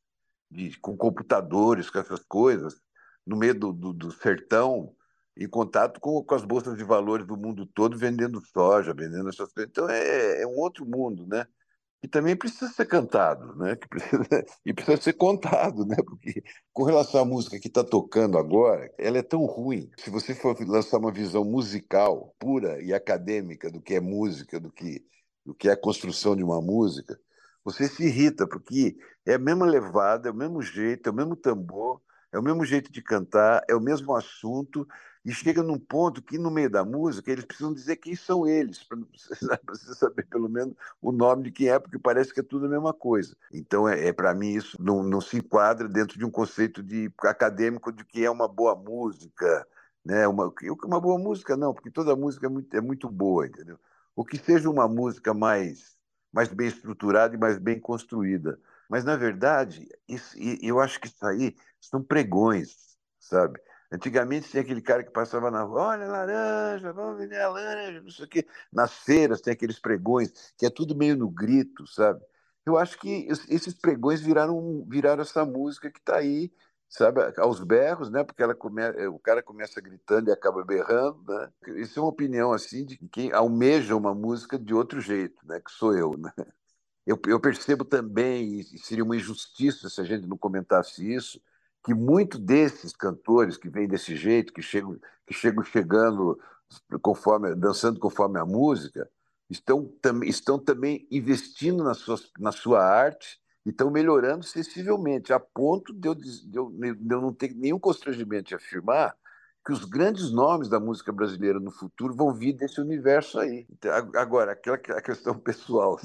de, 0.52 0.78
com 0.80 0.98
computadores, 0.98 1.90
com 1.90 2.00
essas 2.00 2.24
coisas, 2.26 2.82
no 3.26 3.38
meio 3.38 3.54
do, 3.58 3.72
do, 3.72 3.94
do 3.94 4.12
sertão, 4.12 4.94
em 5.38 5.48
contato 5.48 6.00
com, 6.02 6.22
com, 6.24 6.36
as 6.36 6.44
bolsas 6.44 6.76
de 6.76 6.84
valores 6.84 7.26
do 7.26 7.38
mundo 7.38 7.66
todo, 7.66 7.98
vendendo 7.98 8.42
soja, 8.46 8.94
vendendo 8.94 9.30
essas 9.30 9.54
coisas. 9.54 9.70
Então 9.70 9.90
é, 9.90 10.42
é 10.42 10.48
um 10.48 10.58
outro 10.58 10.86
mundo, 10.86 11.26
né? 11.26 11.46
E 12.02 12.08
também 12.08 12.36
precisa 12.36 12.72
ser 12.72 12.86
cantado, 12.86 13.56
né? 13.58 13.76
Que 13.76 13.88
precisa, 13.88 14.24
e 14.66 14.74
precisa 14.74 15.02
ser 15.02 15.14
contado, 15.14 15.86
né? 15.86 15.98
Porque 16.06 16.42
com 16.72 16.84
relação 16.84 17.22
à 17.22 17.26
música 17.26 17.60
que 17.60 17.68
está 17.68 17.84
tocando 17.84 18.38
agora, 18.38 18.90
ela 18.98 19.18
é 19.18 19.24
tão 19.24 19.46
ruim. 19.46 19.90
Se 19.98 20.10
você 20.10 20.34
for 20.34 20.56
lançar 20.68 20.98
uma 20.98 21.12
visão 21.12 21.44
musical 21.44 22.34
pura 22.40 22.82
e 22.82 22.94
acadêmica 22.94 23.70
do 23.70 23.82
que 23.82 23.96
é 23.96 24.00
música, 24.00 24.60
do 24.60 24.72
que 24.72 25.06
do 25.46 25.56
que 25.56 25.68
é 25.68 25.72
a 25.72 25.78
construção 25.78 26.36
de 26.36 26.44
uma 26.44 26.62
música, 26.62 27.20
você 27.64 27.88
se 27.88 28.04
irrita 28.06 28.48
porque 28.48 28.96
é 29.26 29.34
a 29.34 29.40
mesma 29.40 29.66
levada, 29.66 30.30
é 30.30 30.32
o 30.32 30.36
mesmo 30.36 30.62
jeito, 30.62 31.08
é 31.10 31.12
o 31.12 31.16
mesmo 31.16 31.36
tambor, 31.36 32.02
é 32.32 32.38
o 32.38 32.44
mesmo 32.44 32.64
jeito 32.64 32.92
de 32.92 33.02
cantar, 33.02 33.64
é 33.68 33.76
o 33.76 33.82
mesmo 33.82 34.16
assunto, 34.16 34.88
e 35.26 35.34
chega 35.34 35.62
num 35.62 35.78
ponto 35.78 36.22
que, 36.22 36.38
no 36.38 36.50
meio 36.50 36.70
da 36.70 36.86
música, 36.86 37.32
eles 37.32 37.44
precisam 37.44 37.74
dizer 37.74 37.98
quem 37.98 38.16
são 38.16 38.48
eles, 38.48 38.84
para 38.84 38.98
você 39.68 39.94
saber 39.94 40.26
pelo 40.28 40.48
menos 40.48 40.74
o 41.02 41.12
nome 41.12 41.44
de 41.44 41.52
quem 41.52 41.70
é, 41.70 41.78
porque 41.78 42.00
parece 42.00 42.34
que 42.34 42.40
é 42.40 42.44
tudo 42.44 42.66
a 42.66 42.70
mesma 42.70 42.94
coisa. 42.94 43.36
Então, 43.52 43.88
é, 43.88 44.08
é 44.08 44.14
para 44.14 44.34
mim, 44.34 44.54
isso 44.54 44.78
não, 44.80 45.04
não 45.04 45.20
se 45.20 45.38
enquadra 45.38 45.90
dentro 45.90 46.18
de 46.18 46.26
um 46.26 46.32
conceito 46.32 46.82
de 46.82 47.12
acadêmico 47.20 47.92
de 47.92 48.06
que 48.06 48.24
é 48.24 48.32
uma 48.32 48.48
boa 48.48 48.76
música. 48.76 49.68
Né? 50.06 50.28
Uma, 50.28 50.54
uma 50.86 51.02
boa 51.02 51.20
música, 51.20 51.58
não, 51.58 51.74
porque 51.74 51.92
toda 51.92 52.16
música 52.16 52.46
é 52.46 52.50
muito, 52.50 52.78
é 52.78 52.82
muito 52.82 53.10
boa, 53.10 53.46
entendeu? 53.46 53.78
O 54.16 54.24
que 54.24 54.38
seja 54.38 54.70
uma 54.70 54.88
música 54.88 55.34
mais, 55.34 55.98
mais 56.32 56.52
bem 56.54 56.68
estruturada 56.68 57.36
e 57.36 57.40
mais 57.40 57.58
bem 57.58 57.80
construída. 57.80 58.60
Mas, 58.90 59.04
na 59.04 59.16
verdade, 59.16 59.88
isso, 60.08 60.36
eu 60.62 60.80
acho 60.80 61.00
que 61.00 61.08
isso 61.08 61.26
aí 61.26 61.56
são 61.80 62.02
pregões, 62.02 62.98
sabe? 63.20 63.60
Antigamente 63.92 64.50
tinha 64.50 64.62
aquele 64.62 64.82
cara 64.82 65.04
que 65.04 65.12
passava 65.12 65.50
na 65.50 65.64
rua, 65.64 65.88
olha, 65.88 66.06
laranja, 66.06 66.94
vamos 66.94 67.18
vender 67.18 67.42
a 67.42 67.50
laranja, 67.50 68.02
não 68.02 68.12
sei 68.12 68.26
o 68.26 68.28
quê. 68.28 68.48
Nas 68.72 68.94
feiras 68.94 69.42
tem 69.42 69.52
aqueles 69.54 69.80
pregões, 69.80 70.54
que 70.58 70.66
é 70.66 70.70
tudo 70.70 70.96
meio 70.96 71.18
no 71.18 71.30
grito, 71.30 71.88
sabe? 71.88 72.22
Eu 72.66 72.78
acho 72.78 73.00
que 73.00 73.28
esses 73.50 73.74
pregões 73.74 74.22
viraram, 74.22 74.86
viraram 74.88 75.24
essa 75.24 75.44
música 75.44 75.90
que 75.90 76.00
está 76.00 76.18
aí, 76.18 76.52
sabe, 76.88 77.22
aos 77.38 77.64
berros, 77.64 78.12
né? 78.12 78.24
Porque 78.24 78.44
ela 78.44 78.54
come... 78.54 78.84
o 79.08 79.18
cara 79.18 79.42
começa 79.42 79.82
gritando 79.82 80.30
e 80.30 80.34
acaba 80.34 80.64
berrando, 80.64 81.24
né? 81.28 81.52
Isso 81.78 82.00
é 82.00 82.04
uma 82.04 82.10
opinião 82.10 82.54
assim 82.54 82.86
de 82.86 82.98
quem 83.12 83.32
almeja 83.34 83.96
uma 83.96 84.14
música 84.14 84.60
de 84.60 84.74
outro 84.74 85.02
jeito, 85.02 85.46
né? 85.48 85.60
Que 85.60 85.72
sou 85.72 85.96
eu, 85.96 86.16
né? 86.18 86.32
Eu, 87.08 87.20
eu 87.28 87.40
percebo 87.40 87.84
também, 87.84 88.60
e 88.60 88.78
seria 88.78 89.04
uma 89.04 89.16
injustiça 89.16 89.90
se 89.90 90.00
a 90.00 90.04
gente 90.04 90.28
não 90.28 90.38
comentasse 90.38 91.12
isso, 91.12 91.42
que 91.84 91.94
muitos 91.94 92.40
desses 92.40 92.94
cantores 92.94 93.58
que 93.58 93.70
vêm 93.70 93.88
desse 93.88 94.16
jeito, 94.16 94.54
que 94.54 94.62
chegam, 94.62 94.98
que 95.26 95.34
chegam 95.34 95.64
chegando 95.64 96.40
conforme, 97.02 97.56
dançando 97.56 98.00
conforme 98.00 98.40
a 98.40 98.46
música, 98.46 99.10
estão, 99.50 99.86
tam, 100.02 100.24
estão 100.24 100.60
também 100.60 101.08
investindo 101.10 101.84
na 101.84 101.94
sua, 101.94 102.18
na 102.38 102.52
sua 102.52 102.84
arte 102.84 103.40
e 103.66 103.70
estão 103.70 103.90
melhorando 103.90 104.46
sensivelmente, 104.46 105.34
a 105.34 105.40
ponto 105.40 105.94
de 105.94 106.08
eu, 106.08 106.16
de, 106.16 106.30
eu, 106.54 106.70
de 106.70 107.14
eu 107.14 107.22
não 107.22 107.34
ter 107.34 107.54
nenhum 107.56 107.80
constrangimento 107.80 108.50
de 108.50 108.56
afirmar 108.56 109.16
que 109.66 109.74
os 109.74 109.86
grandes 109.86 110.32
nomes 110.32 110.70
da 110.70 110.80
música 110.80 111.12
brasileira 111.12 111.60
no 111.60 111.72
futuro 111.72 112.16
vão 112.16 112.34
vir 112.34 112.54
desse 112.54 112.80
universo 112.80 113.40
aí. 113.40 113.66
Então, 113.70 113.92
agora, 114.16 114.54
aquela 114.54 114.78
a 114.78 115.02
questão 115.02 115.38
pessoal, 115.38 116.00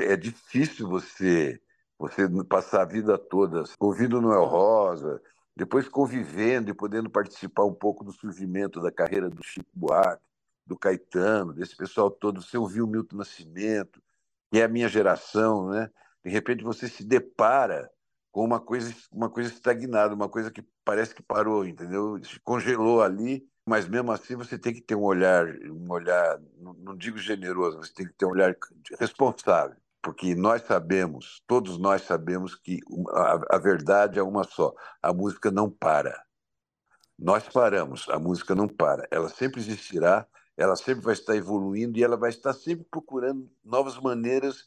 é 0.00 0.16
difícil 0.16 0.88
você 0.88 1.60
você 2.00 2.26
passar 2.44 2.80
a 2.80 2.86
vida 2.86 3.18
toda 3.18 3.62
ouvindo 3.78 4.22
Noel 4.22 4.46
Rosa, 4.46 5.20
depois 5.54 5.86
convivendo 5.86 6.70
e 6.70 6.74
podendo 6.74 7.10
participar 7.10 7.64
um 7.64 7.74
pouco 7.74 8.02
do 8.02 8.10
surgimento 8.10 8.80
da 8.80 8.90
carreira 8.90 9.28
do 9.28 9.44
Chico 9.44 9.68
Buarque, 9.74 10.24
do 10.66 10.78
Caetano, 10.78 11.52
desse 11.52 11.76
pessoal 11.76 12.10
todo. 12.10 12.40
Você 12.40 12.56
ouviu 12.56 12.86
Milton 12.86 13.16
Nascimento, 13.16 14.00
que 14.50 14.58
é 14.58 14.64
a 14.64 14.68
minha 14.68 14.88
geração, 14.88 15.68
né? 15.68 15.90
De 16.24 16.30
repente 16.30 16.64
você 16.64 16.88
se 16.88 17.04
depara 17.04 17.90
com 18.32 18.42
uma 18.42 18.58
coisa, 18.58 18.94
uma 19.12 19.28
coisa 19.28 19.52
estagnada, 19.52 20.14
uma 20.14 20.28
coisa 20.28 20.50
que 20.50 20.64
parece 20.82 21.14
que 21.14 21.22
parou, 21.22 21.66
entendeu? 21.66 22.18
Se 22.24 22.40
congelou 22.40 23.02
ali, 23.02 23.46
mas 23.66 23.86
mesmo 23.86 24.10
assim 24.10 24.36
você 24.36 24.58
tem 24.58 24.72
que 24.72 24.80
ter 24.80 24.94
um 24.94 25.02
olhar, 25.02 25.46
um 25.66 25.92
olhar, 25.92 26.40
não 26.56 26.96
digo 26.96 27.18
generoso, 27.18 27.76
você 27.76 27.92
tem 27.92 28.06
que 28.06 28.14
ter 28.14 28.24
um 28.24 28.30
olhar 28.30 28.56
responsável 28.98 29.76
porque 30.02 30.34
nós 30.34 30.62
sabemos, 30.62 31.42
todos 31.46 31.78
nós 31.78 32.02
sabemos 32.02 32.54
que 32.54 32.80
a, 33.10 33.56
a, 33.56 33.58
verdade 33.58 34.18
é 34.18 34.22
uma 34.22 34.44
só: 34.44 34.72
a 35.02 35.12
música 35.12 35.50
não 35.50 35.70
para. 35.70 36.24
Nós 37.18 37.46
paramos, 37.48 38.08
a 38.08 38.18
música 38.18 38.54
não 38.54 38.66
para. 38.66 39.06
Ela 39.10 39.28
sempre 39.28 39.60
existirá, 39.60 40.26
ela 40.56 40.74
sempre 40.74 41.04
vai 41.04 41.12
estar 41.12 41.36
evoluindo 41.36 41.98
e 41.98 42.02
ela 42.02 42.16
vai 42.16 42.30
estar 42.30 42.54
sempre 42.54 42.86
procurando 42.90 43.50
novas 43.62 43.98
maneiras 43.98 44.66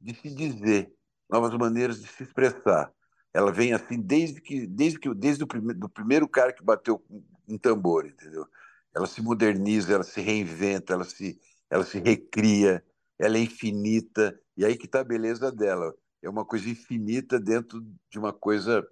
de 0.00 0.14
se 0.14 0.32
dizer, 0.32 0.92
novas 1.28 1.52
maneiras 1.54 2.00
de 2.00 2.06
se 2.06 2.22
expressar. 2.22 2.92
Ela 3.34 3.50
vem 3.50 3.72
assim 3.72 4.00
desde 4.00 4.40
que, 4.40 4.66
desde 4.66 4.98
que, 5.00 5.12
desde 5.12 5.42
o 5.42 5.46
prime, 5.46 5.74
do 5.74 5.88
primeiro 5.88 6.28
cara 6.28 6.52
que 6.52 6.62
bateu 6.62 7.04
um 7.48 7.58
tambor, 7.58 8.06
entendeu? 8.06 8.46
Ela 8.94 9.06
se 9.06 9.20
moderniza, 9.20 9.92
ela 9.92 10.04
se 10.04 10.20
reinventa, 10.20 10.92
ela 10.92 11.04
se, 11.04 11.40
ela 11.68 11.84
se 11.84 11.98
recria, 11.98 12.82
ela 13.18 13.36
é 13.36 13.40
infinita 13.40 14.38
e 14.58 14.64
aí 14.64 14.76
que 14.76 14.86
está 14.86 15.00
a 15.00 15.04
beleza 15.04 15.52
dela. 15.52 15.94
É 16.20 16.28
uma 16.28 16.44
coisa 16.44 16.68
infinita 16.68 17.38
dentro 17.38 17.80
de 18.10 18.18
uma 18.18 18.32
coisa 18.32 18.84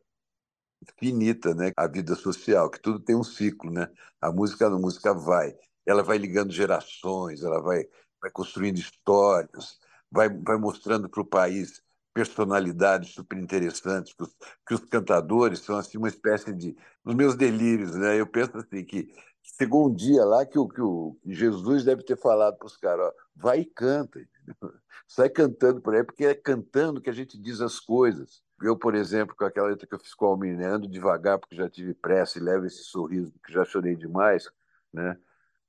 finita, 0.97 1.55
né? 1.55 1.73
A 1.77 1.89
vida 1.89 2.15
social, 2.15 2.71
que 2.71 2.81
tudo 2.81 3.01
tem 3.01 3.17
um 3.17 3.25
ciclo, 3.25 3.71
né? 3.71 3.89
A 4.21 4.31
música, 4.31 4.69
a 4.69 4.71
música 4.71 5.13
vai, 5.13 5.53
ela 5.85 6.05
vai 6.05 6.19
ligando 6.19 6.53
gerações, 6.53 7.43
ela 7.43 7.61
vai, 7.61 7.85
vai 8.23 8.31
construindo 8.31 8.79
histórias, 8.79 9.81
vai, 10.09 10.29
vai 10.29 10.57
mostrando 10.57 11.09
para 11.09 11.21
o 11.21 11.27
país 11.27 11.83
personalidades 12.15 13.13
super 13.13 13.37
interessantes, 13.37 14.15
que 14.15 14.23
os, 14.23 14.37
que 14.67 14.75
os 14.75 14.85
cantadores 14.85 15.59
são 15.61 15.77
assim 15.77 15.99
uma 15.99 16.09
espécie 16.09 16.53
de, 16.53 16.77
nos 17.05 17.15
meus 17.17 17.35
delírios, 17.35 17.97
né? 17.97 18.19
Eu 18.21 18.27
penso 18.27 18.57
assim 18.57 18.85
que 18.85 19.13
chegou 19.59 19.89
um 19.89 19.95
dia 19.95 20.25
lá 20.25 20.45
que 20.45 20.59
o, 20.59 20.69
que 20.69 20.81
o 20.81 21.17
Jesus 21.25 21.85
deve 21.85 22.03
ter 22.03 22.17
falado 22.17 22.57
para 22.57 22.67
os 22.67 22.77
caras, 22.77 23.07
ó, 23.07 23.13
vai 23.35 23.61
e 23.61 23.65
canta. 23.65 24.21
Sai 25.07 25.29
cantando 25.29 25.81
por 25.81 25.95
aí, 25.95 26.03
porque 26.03 26.25
é 26.25 26.35
cantando 26.35 27.01
que 27.01 27.09
a 27.09 27.13
gente 27.13 27.41
diz 27.41 27.61
as 27.61 27.79
coisas. 27.79 28.43
Eu, 28.61 28.77
por 28.77 28.95
exemplo, 28.95 29.37
com 29.37 29.45
aquela 29.45 29.69
letra 29.69 29.87
que 29.87 29.95
eu 29.95 29.99
fiz 29.99 30.15
com 30.15 30.25
o 30.25 30.29
Almir, 30.29 30.57
né? 30.57 30.67
ando 30.67 30.89
devagar 30.89 31.39
porque 31.39 31.55
já 31.55 31.69
tive 31.69 31.95
pressa 31.95 32.39
e 32.39 32.43
levo 32.43 32.67
esse 32.67 32.83
sorriso 32.85 33.31
porque 33.33 33.53
já 33.53 33.65
chorei 33.65 33.95
demais, 33.95 34.51
né? 34.93 35.17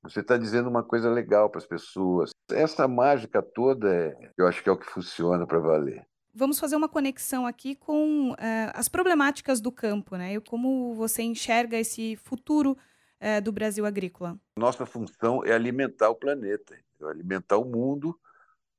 Você 0.04 0.22
está 0.22 0.38
dizendo 0.38 0.70
uma 0.70 0.84
coisa 0.84 1.10
legal 1.10 1.50
para 1.50 1.60
as 1.60 1.66
pessoas. 1.66 2.32
Essa 2.50 2.88
mágica 2.88 3.42
toda, 3.42 3.94
é, 3.94 4.32
eu 4.38 4.48
acho 4.48 4.64
que 4.64 4.70
é 4.70 4.72
o 4.72 4.78
que 4.78 4.86
funciona 4.86 5.46
para 5.46 5.60
valer. 5.60 6.08
Vamos 6.34 6.60
fazer 6.60 6.76
uma 6.76 6.88
conexão 6.88 7.46
aqui 7.46 7.76
com 7.76 8.32
uh, 8.32 8.36
as 8.74 8.88
problemáticas 8.88 9.60
do 9.60 9.72
campo, 9.72 10.16
né? 10.16 10.36
E 10.36 10.40
como 10.40 10.94
você 10.94 11.24
enxerga 11.24 11.78
esse 11.78 12.16
futuro 12.16 12.78
uh, 13.22 13.42
do 13.42 13.52
Brasil 13.52 13.86
agrícola. 13.86 14.38
Nossa 14.58 14.86
função 14.86 15.44
é 15.44 15.54
alimentar 15.54 16.10
o 16.10 16.16
planeta, 16.16 16.78
alimentar 17.02 17.58
o 17.58 17.66
mundo 17.66 18.18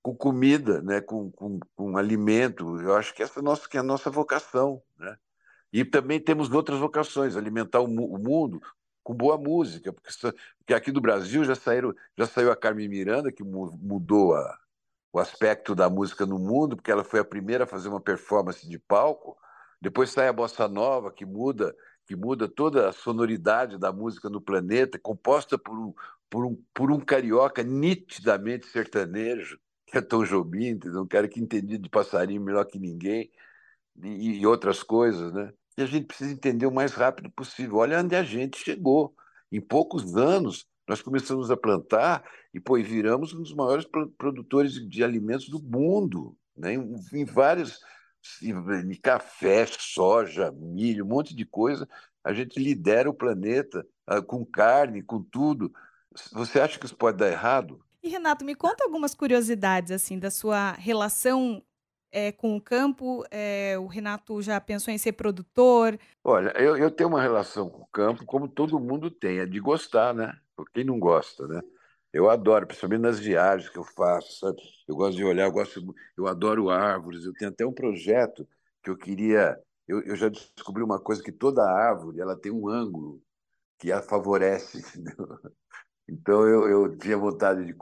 com 0.02 0.14
comida, 0.14 0.80
né, 0.80 1.00
com, 1.00 1.30
com, 1.30 1.58
com 1.76 1.96
alimento. 1.96 2.80
Eu 2.80 2.94
acho 2.94 3.14
que 3.14 3.22
essa 3.22 3.38
é 3.38 3.40
a 3.40 3.42
nossa, 3.42 3.68
que 3.68 3.76
é 3.76 3.80
a 3.80 3.84
nossa 3.84 4.10
vocação. 4.10 4.82
Né? 4.96 5.16
E 5.72 5.84
também 5.84 6.20
temos 6.20 6.50
outras 6.50 6.78
vocações, 6.78 7.36
alimentar 7.36 7.80
o, 7.80 7.84
o 7.84 8.18
mundo 8.18 8.60
com 9.02 9.14
boa 9.14 9.38
música, 9.38 9.92
porque, 9.92 10.10
porque, 10.58 10.74
aqui 10.74 10.92
do 10.92 11.00
Brasil 11.00 11.42
já, 11.42 11.54
saíram, 11.54 11.94
já 12.16 12.26
saiu 12.26 12.52
a 12.52 12.56
Carmen 12.56 12.88
Miranda, 12.88 13.32
que 13.32 13.42
mudou 13.42 14.34
a, 14.34 14.58
o 15.12 15.18
aspecto 15.18 15.74
da 15.74 15.88
música 15.88 16.26
no 16.26 16.38
mundo, 16.38 16.76
porque 16.76 16.90
ela 16.90 17.02
foi 17.02 17.20
a 17.20 17.24
primeira 17.24 17.64
a 17.64 17.66
fazer 17.66 17.88
uma 17.88 18.00
performance 18.00 18.68
de 18.68 18.78
palco. 18.78 19.36
Depois 19.80 20.10
sai 20.10 20.28
a 20.28 20.32
Bossa 20.32 20.68
Nova, 20.68 21.10
que 21.10 21.24
muda 21.24 21.74
que 22.08 22.16
muda 22.16 22.48
toda 22.48 22.88
a 22.88 22.92
sonoridade 22.92 23.76
da 23.76 23.92
música 23.92 24.30
no 24.30 24.40
planeta, 24.40 24.98
composta 24.98 25.58
por 25.58 25.78
um, 25.78 25.94
por 26.30 26.46
um, 26.46 26.64
por 26.72 26.90
um 26.90 26.98
carioca 26.98 27.62
nitidamente 27.62 28.66
sertanejo, 28.66 29.60
que 29.86 29.98
é 29.98 30.00
Tom 30.00 30.24
Jobim, 30.24 30.80
um 30.86 31.06
cara 31.06 31.28
que 31.28 31.38
entendia 31.38 31.78
de 31.78 31.90
passarinho 31.90 32.40
melhor 32.40 32.64
que 32.64 32.78
ninguém, 32.78 33.30
e, 34.02 34.38
e 34.40 34.46
outras 34.46 34.82
coisas, 34.82 35.34
né? 35.34 35.52
E 35.76 35.82
a 35.82 35.86
gente 35.86 36.06
precisa 36.06 36.32
entender 36.32 36.64
o 36.64 36.72
mais 36.72 36.94
rápido 36.94 37.30
possível. 37.30 37.76
Olha 37.76 38.00
onde 38.00 38.16
a 38.16 38.22
gente 38.22 38.58
chegou. 38.58 39.14
Em 39.52 39.60
poucos 39.60 40.16
anos, 40.16 40.66
nós 40.88 41.02
começamos 41.02 41.50
a 41.50 41.56
plantar 41.56 42.24
e 42.54 42.58
pô, 42.58 42.76
viramos 42.76 43.34
um 43.34 43.42
dos 43.42 43.54
maiores 43.54 43.86
produtores 44.16 44.72
de 44.88 45.04
alimentos 45.04 45.48
do 45.48 45.62
mundo, 45.62 46.36
né? 46.56 46.74
em, 46.74 46.96
em 47.12 47.24
vários 47.24 47.80
café, 49.02 49.66
soja, 49.66 50.52
milho, 50.52 51.04
um 51.04 51.08
monte 51.08 51.34
de 51.34 51.44
coisa. 51.44 51.88
A 52.22 52.32
gente 52.32 52.58
lidera 52.58 53.08
o 53.08 53.14
planeta 53.14 53.86
ah, 54.06 54.20
com 54.20 54.44
carne, 54.44 55.02
com 55.02 55.22
tudo. 55.22 55.72
Você 56.32 56.60
acha 56.60 56.78
que 56.78 56.86
isso 56.86 56.96
pode 56.96 57.18
dar 57.18 57.30
errado? 57.30 57.80
E 58.02 58.08
Renato, 58.08 58.44
me 58.44 58.54
conta 58.54 58.84
algumas 58.84 59.14
curiosidades 59.14 59.90
assim 59.92 60.18
da 60.18 60.30
sua 60.30 60.72
relação 60.72 61.62
é, 62.10 62.32
com 62.32 62.56
o 62.56 62.60
campo? 62.60 63.24
É, 63.30 63.76
o 63.78 63.86
Renato 63.86 64.40
já 64.40 64.60
pensou 64.60 64.92
em 64.92 64.98
ser 64.98 65.12
produtor? 65.12 65.98
Olha, 66.22 66.50
eu, 66.56 66.76
eu 66.76 66.90
tenho 66.90 67.08
uma 67.08 67.22
relação 67.22 67.68
com 67.68 67.82
o 67.82 67.88
campo, 67.88 68.24
como 68.24 68.48
todo 68.48 68.80
mundo 68.80 69.10
tem, 69.10 69.38
é 69.38 69.46
de 69.46 69.60
gostar, 69.60 70.14
né? 70.14 70.36
Quem 70.72 70.84
não 70.84 70.98
gosta, 70.98 71.46
né? 71.46 71.60
Eu 72.18 72.28
adoro, 72.28 72.66
principalmente 72.66 73.02
nas 73.02 73.20
viagens 73.20 73.70
que 73.70 73.78
eu 73.78 73.84
faço, 73.84 74.40
sabe? 74.40 74.60
Eu 74.88 74.96
gosto 74.96 75.16
de 75.16 75.24
olhar, 75.24 75.44
eu, 75.44 75.52
gosto, 75.52 75.94
eu 76.16 76.26
adoro 76.26 76.68
árvores. 76.68 77.24
Eu 77.24 77.32
tenho 77.32 77.48
até 77.52 77.64
um 77.64 77.72
projeto 77.72 78.44
que 78.82 78.90
eu 78.90 78.96
queria. 78.96 79.56
Eu, 79.86 80.02
eu 80.02 80.16
já 80.16 80.28
descobri 80.28 80.82
uma 80.82 80.98
coisa 80.98 81.22
que 81.22 81.30
toda 81.30 81.62
árvore 81.62 82.20
ela 82.20 82.34
tem 82.36 82.50
um 82.50 82.68
ângulo 82.68 83.22
que 83.78 83.92
a 83.92 84.02
favorece. 84.02 84.78
Entendeu? 84.98 85.38
Então 86.08 86.48
eu, 86.48 86.68
eu 86.68 86.98
tinha 86.98 87.16
vontade 87.16 87.64
de 87.64 87.76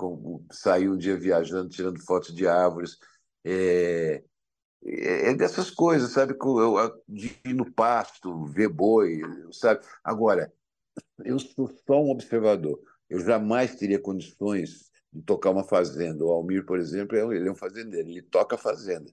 sair 0.52 0.90
um 0.90 0.98
dia 0.98 1.16
viajando, 1.16 1.70
tirando 1.70 2.04
fotos 2.04 2.34
de 2.34 2.46
árvores. 2.46 2.98
É, 3.42 4.22
é, 4.84 5.34
dessas 5.34 5.70
coisas, 5.70 6.12
sabe? 6.12 6.36
De 7.08 7.40
ir 7.42 7.54
no 7.54 7.72
pasto, 7.72 8.44
ver 8.44 8.68
boi, 8.68 9.22
sabe? 9.50 9.80
Agora, 10.04 10.52
eu 11.24 11.38
sou 11.38 11.68
só 11.86 12.02
um 12.02 12.10
observador. 12.10 12.78
Eu 13.08 13.20
jamais 13.20 13.74
teria 13.76 13.98
condições 13.98 14.90
de 15.12 15.22
tocar 15.22 15.50
uma 15.50 15.64
fazenda. 15.64 16.24
O 16.24 16.30
Almir, 16.30 16.64
por 16.64 16.78
exemplo, 16.78 17.16
ele 17.32 17.48
é 17.48 17.52
um 17.52 17.56
fazendeiro, 17.56 18.08
ele 18.08 18.22
toca 18.22 18.56
fazenda. 18.58 19.12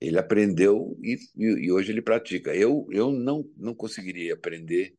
Ele 0.00 0.18
aprendeu 0.18 0.98
e, 1.02 1.16
e, 1.36 1.70
hoje 1.70 1.92
ele 1.92 2.02
pratica. 2.02 2.54
Eu, 2.54 2.86
eu 2.90 3.12
não, 3.12 3.48
não 3.56 3.74
conseguiria 3.74 4.34
aprender, 4.34 4.96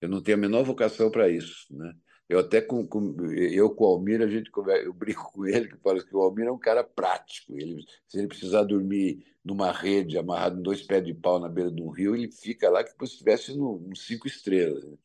eu 0.00 0.08
não 0.08 0.20
tenho 0.20 0.36
a 0.36 0.40
menor 0.40 0.64
vocação 0.64 1.10
para 1.10 1.28
isso. 1.28 1.66
Né? 1.70 1.92
Eu 2.28 2.38
até 2.38 2.60
com, 2.60 2.86
com, 2.86 3.14
eu 3.30 3.70
com 3.70 3.84
o 3.84 3.86
Almir, 3.86 4.22
a 4.22 4.26
gente 4.26 4.50
eu 4.84 4.92
brinco 4.92 5.30
com 5.32 5.46
ele 5.46 5.68
que 5.68 5.76
fala 5.76 6.02
que 6.02 6.16
o 6.16 6.20
Almir 6.20 6.46
é 6.46 6.52
um 6.52 6.58
cara 6.58 6.82
prático. 6.82 7.52
Ele, 7.56 7.84
se 8.08 8.18
ele 8.18 8.26
precisar 8.26 8.64
dormir 8.64 9.24
numa 9.44 9.70
rede 9.70 10.16
amarrado 10.16 10.58
em 10.58 10.62
dois 10.62 10.82
pés 10.82 11.04
de 11.04 11.14
pau 11.14 11.38
na 11.38 11.48
beira 11.48 11.70
de 11.70 11.82
um 11.82 11.90
rio, 11.90 12.16
ele 12.16 12.30
fica 12.30 12.70
lá 12.70 12.82
que 12.82 12.90
se 12.90 13.04
estivesse 13.04 13.56
no, 13.56 13.80
cinco 13.94 14.26
estrelas. 14.26 14.82
Né? 14.82 14.96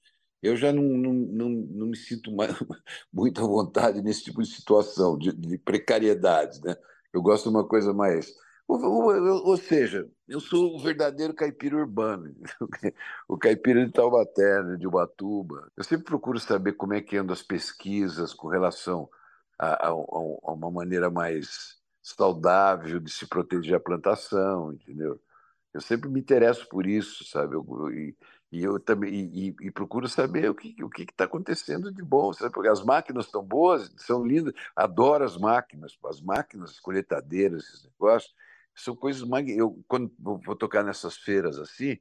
Eu 0.41 0.56
já 0.56 0.72
não, 0.72 0.84
não, 0.84 1.13
não, 1.13 1.50
não 1.50 1.88
me 1.88 1.98
sinto 1.98 2.32
mais, 2.36 2.51
muito 3.12 3.41
à 3.41 3.48
vontade 3.48 4.01
nesse 4.01 4.24
tipo 4.24 4.41
de 4.41 4.50
situação, 4.50 5.17
de, 5.17 5.32
de 5.34 5.58
precariedade. 5.58 6.62
Né? 6.63 6.75
Eu 7.13 7.22
gosto 7.22 7.44
de 7.44 7.50
uma 7.50 7.67
coisa 7.67 7.94
mais. 7.94 8.34
Ou, 8.67 8.79
ou, 8.84 9.48
ou, 9.48 9.58
seja, 9.58 10.10
eu 10.27 10.39
sou 10.39 10.75
o 10.75 10.79
verdadeiro 10.79 11.34
caipira 11.34 11.77
urbano, 11.77 12.36
o 13.27 13.38
caipira 13.38 13.86
de 13.86 13.91
Taubaté, 13.91 14.62
né, 14.63 14.75
de 14.75 14.86
Ubatuba. 14.86 15.72
Eu 15.75 15.84
sempre 15.84 16.06
procuro 16.06 16.39
saber 16.39 16.74
como 16.74 16.94
é 16.94 17.01
que 17.01 17.17
andam 17.17 17.34
as 17.34 17.41
pesquisas 17.41 18.34
com 18.34 18.50
relação 18.50 19.10
a, 19.58 19.88
a, 19.88 19.89
a 19.89 20.53
uma 20.53 20.70
maneira 20.70 21.10
mais 21.10 21.77
saudável 22.01 23.00
de 23.00 23.12
se 23.12 23.25
proteger 23.27 23.75
a 23.75 23.79
plantação, 23.79 24.74
entendeu? 24.74 25.20
Eu 25.74 25.82
sempre 25.82 26.10
me 26.10 26.20
interesso 26.20 26.67
por 26.70 26.88
isso, 26.88 27.25
sabe? 27.25 27.56
Eu, 27.56 27.91
e, 27.91 28.15
e 28.51 28.63
eu 28.63 28.80
também 28.80 29.13
e, 29.13 29.56
e, 29.62 29.72
procuro 29.72 30.08
saber 30.08 30.50
o 30.50 30.56
que 30.56 30.75
o 30.84 30.89
que 30.89 31.04
está 31.04 31.25
acontecendo 31.25 31.92
de 31.92 32.01
bom, 32.01 32.32
sabe? 32.32 32.54
Porque 32.54 32.70
as 32.70 32.84
máquinas 32.84 33.25
estão 33.25 33.44
boas, 33.44 33.94
são 33.98 34.25
lindas, 34.25 34.54
adoro 34.75 35.24
as 35.25 35.38
máquinas, 35.38 35.98
as 36.06 36.22
máquinas 36.22 36.80
as 36.88 37.32
esses 37.32 37.84
negócios, 37.84 38.34
são 38.75 38.96
coisas 38.96 39.24
mais. 39.24 39.48
Eu 39.50 39.84
quando 39.88 40.12
vou 40.20 40.56
tocar 40.56 40.84
nessas 40.84 41.18
feiras 41.18 41.58
assim, 41.60 41.98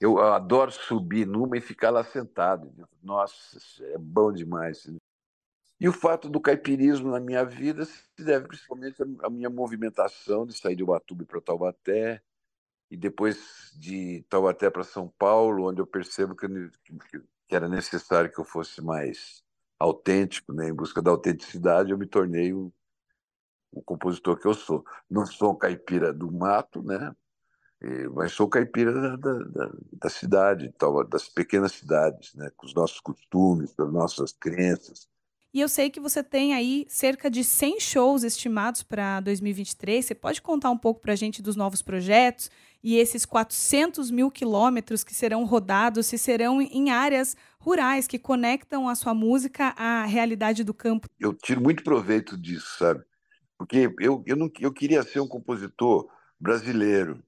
eu 0.00 0.18
adoro 0.20 0.70
subir 0.70 1.26
numa 1.26 1.56
e 1.58 1.60
ficar 1.60 1.90
lá 1.90 2.04
sentado. 2.04 2.72
Nossa, 3.02 3.58
é 3.92 3.98
bom 3.98 4.32
demais. 4.32 4.86
E 5.80 5.88
o 5.88 5.92
fato 5.92 6.28
do 6.28 6.40
caipirismo 6.40 7.10
na 7.10 7.20
minha 7.20 7.44
vida 7.44 7.84
se 7.84 8.24
deve 8.24 8.48
principalmente 8.48 9.02
à 9.22 9.30
minha 9.30 9.50
movimentação 9.50 10.46
de 10.46 10.54
sair 10.54 10.76
de 10.76 10.82
Ubatuba 10.82 11.24
para 11.26 11.40
Taubaté, 11.40 12.22
e 12.90 12.96
depois 12.96 13.72
de 13.76 14.24
Taubaté 14.28 14.70
para 14.70 14.84
São 14.84 15.12
Paulo, 15.18 15.68
onde 15.68 15.80
eu 15.80 15.86
percebo 15.86 16.34
que, 16.34 16.46
que, 16.48 17.54
era 17.54 17.68
necessário 17.68 18.32
que 18.32 18.38
eu 18.38 18.44
fosse 18.44 18.82
mais 18.82 19.42
autêntico, 19.78 20.52
né? 20.52 20.68
em 20.68 20.74
busca 20.74 21.02
da 21.02 21.10
autenticidade, 21.10 21.90
eu 21.90 21.98
me 21.98 22.06
tornei 22.06 22.52
o, 22.52 22.72
o 23.72 23.82
compositor 23.82 24.38
que 24.38 24.46
eu 24.46 24.54
sou. 24.54 24.84
Não 25.10 25.26
sou 25.26 25.54
caipira 25.56 26.12
do 26.12 26.30
mato, 26.30 26.82
né? 26.82 27.14
mas 28.14 28.32
sou 28.32 28.48
caipira 28.48 28.92
da, 28.92 29.38
da, 29.38 29.72
da 29.92 30.08
cidade, 30.08 30.72
das 31.08 31.28
pequenas 31.28 31.72
cidades, 31.72 32.34
né? 32.34 32.50
com 32.56 32.66
os 32.66 32.74
nossos 32.74 33.00
costumes, 33.00 33.74
com 33.74 33.82
as 33.82 33.92
nossas 33.92 34.32
crenças. 34.32 35.08
E 35.52 35.60
eu 35.60 35.68
sei 35.68 35.88
que 35.88 36.00
você 36.00 36.20
tem 36.20 36.52
aí 36.52 36.84
cerca 36.88 37.30
de 37.30 37.44
100 37.44 37.78
shows 37.78 38.24
estimados 38.24 38.82
para 38.82 39.20
2023. 39.20 40.04
Você 40.04 40.14
pode 40.14 40.42
contar 40.42 40.70
um 40.70 40.78
pouco 40.78 41.00
para 41.00 41.12
a 41.12 41.16
gente 41.16 41.40
dos 41.40 41.54
novos 41.54 41.80
projetos 41.80 42.50
e 42.84 42.98
esses 42.98 43.24
400 43.24 44.10
mil 44.10 44.30
quilômetros 44.30 45.02
que 45.02 45.14
serão 45.14 45.44
rodados, 45.46 46.06
se 46.06 46.18
serão 46.18 46.60
em 46.60 46.90
áreas 46.90 47.34
rurais 47.58 48.06
que 48.06 48.18
conectam 48.18 48.86
a 48.90 48.94
sua 48.94 49.14
música 49.14 49.68
à 49.68 50.04
realidade 50.04 50.62
do 50.62 50.74
campo? 50.74 51.08
Eu 51.18 51.32
tiro 51.32 51.62
muito 51.62 51.82
proveito 51.82 52.36
disso, 52.36 52.76
sabe? 52.78 53.02
Porque 53.56 53.90
eu, 53.98 54.22
eu, 54.26 54.36
não, 54.36 54.50
eu 54.60 54.70
queria 54.70 55.02
ser 55.02 55.20
um 55.20 55.26
compositor 55.26 56.06
brasileiro, 56.38 57.24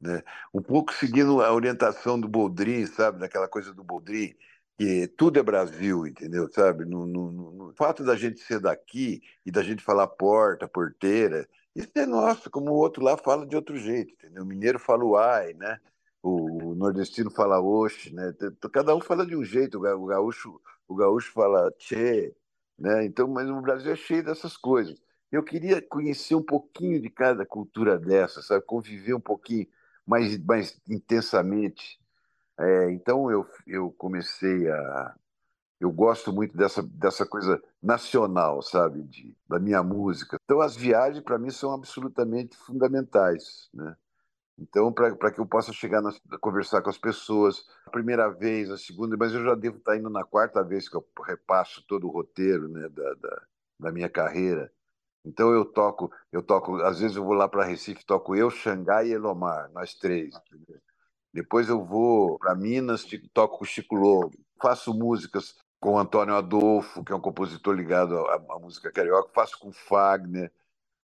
né? 0.00 0.22
um 0.54 0.62
pouco 0.62 0.94
seguindo 0.94 1.42
a 1.42 1.52
orientação 1.52 2.18
do 2.18 2.28
Boldrin, 2.28 2.86
sabe? 2.86 3.18
Daquela 3.18 3.48
coisa 3.48 3.74
do 3.74 3.82
Boldrin 3.82 4.32
que 4.78 5.08
tudo 5.08 5.38
é 5.38 5.42
Brasil, 5.42 6.06
entendeu? 6.06 6.48
Sabe? 6.48 6.86
No, 6.86 7.04
no, 7.04 7.32
no, 7.32 7.68
o 7.68 7.74
fato 7.74 8.02
da 8.02 8.16
gente 8.16 8.40
ser 8.40 8.60
daqui 8.60 9.20
e 9.44 9.50
da 9.50 9.62
gente 9.62 9.82
falar 9.82 10.06
porta, 10.06 10.66
porteira, 10.66 11.46
isso 11.74 11.90
é 11.96 12.06
nosso, 12.06 12.50
como 12.50 12.70
o 12.70 12.74
outro 12.74 13.02
lá 13.02 13.16
fala 13.16 13.46
de 13.46 13.56
outro 13.56 13.76
jeito, 13.76 14.12
entendeu? 14.14 14.42
O 14.42 14.46
mineiro 14.46 14.78
fala 14.78 15.04
uai, 15.04 15.54
né? 15.54 15.80
O, 16.22 16.70
o 16.70 16.74
nordestino 16.74 17.30
fala 17.30 17.60
oxe, 17.60 18.12
né? 18.14 18.34
Cada 18.72 18.94
um 18.94 19.00
fala 19.00 19.26
de 19.26 19.36
um 19.36 19.44
jeito, 19.44 19.78
o 19.78 20.06
gaúcho, 20.06 20.60
o 20.88 20.94
gaúcho 20.94 21.32
fala 21.32 21.70
tchê, 21.78 22.34
né? 22.78 23.04
Então, 23.04 23.28
mas 23.28 23.48
o 23.48 23.60
Brasil 23.60 23.92
é 23.92 23.96
cheio 23.96 24.24
dessas 24.24 24.56
coisas. 24.56 25.00
Eu 25.32 25.42
queria 25.44 25.80
conhecer 25.80 26.34
um 26.34 26.42
pouquinho 26.42 27.00
de 27.00 27.08
cada 27.10 27.46
cultura 27.46 27.98
dessa, 27.98 28.42
sabe? 28.42 28.64
Conviver 28.66 29.14
um 29.14 29.20
pouquinho 29.20 29.66
mais, 30.06 30.36
mais 30.38 30.80
intensamente 30.88 32.00
é, 32.60 32.90
então 32.92 33.30
eu, 33.30 33.46
eu 33.66 33.90
comecei 33.92 34.70
a. 34.70 35.14
Eu 35.80 35.90
gosto 35.90 36.32
muito 36.32 36.54
dessa, 36.56 36.82
dessa 36.82 37.24
coisa 37.24 37.60
nacional, 37.82 38.60
sabe, 38.60 39.02
de, 39.04 39.34
da 39.48 39.58
minha 39.58 39.82
música. 39.82 40.36
Então 40.44 40.60
as 40.60 40.76
viagens 40.76 41.24
para 41.24 41.38
mim 41.38 41.50
são 41.50 41.72
absolutamente 41.72 42.56
fundamentais, 42.56 43.70
né? 43.72 43.96
Então, 44.60 44.92
para 44.92 45.32
que 45.32 45.40
eu 45.40 45.46
possa 45.46 45.72
chegar 45.72 46.02
a 46.06 46.38
conversar 46.38 46.82
com 46.82 46.90
as 46.90 46.98
pessoas, 46.98 47.64
a 47.86 47.90
primeira 47.90 48.28
vez, 48.28 48.70
a 48.70 48.76
segunda, 48.76 49.16
mas 49.16 49.32
eu 49.32 49.42
já 49.42 49.54
devo 49.54 49.78
estar 49.78 49.96
indo 49.96 50.10
na 50.10 50.22
quarta 50.22 50.62
vez 50.62 50.86
que 50.86 50.94
eu 50.94 51.06
repasso 51.26 51.82
todo 51.88 52.06
o 52.06 52.10
roteiro 52.10 52.68
né, 52.68 52.86
da, 52.90 53.14
da, 53.14 53.42
da 53.80 53.92
minha 53.92 54.10
carreira. 54.10 54.70
Então 55.24 55.50
eu 55.50 55.64
toco, 55.64 56.12
eu 56.30 56.42
toco, 56.42 56.76
às 56.82 57.00
vezes 57.00 57.16
eu 57.16 57.24
vou 57.24 57.32
lá 57.32 57.48
para 57.48 57.64
Recife, 57.64 58.04
toco 58.04 58.36
eu, 58.36 58.50
Xangai 58.50 59.08
e 59.08 59.12
Elomar, 59.12 59.70
nós 59.72 59.94
três. 59.94 60.34
Entendeu? 60.36 60.80
Depois 61.32 61.68
eu 61.70 61.82
vou 61.82 62.38
para 62.38 62.54
Minas, 62.54 63.06
toco 63.32 63.58
com 63.58 63.64
o 63.64 63.66
Chico 63.66 63.94
Lobo. 63.94 64.36
Faço 64.60 64.92
músicas 64.92 65.54
com 65.80 65.98
Antônio 65.98 66.36
Adolfo, 66.36 67.02
que 67.02 67.12
é 67.12 67.16
um 67.16 67.20
compositor 67.20 67.74
ligado 67.74 68.18
à, 68.18 68.34
à 68.34 68.58
música 68.58 68.92
carioca. 68.92 69.30
Faço 69.34 69.58
com 69.58 69.72
Fagner. 69.72 70.52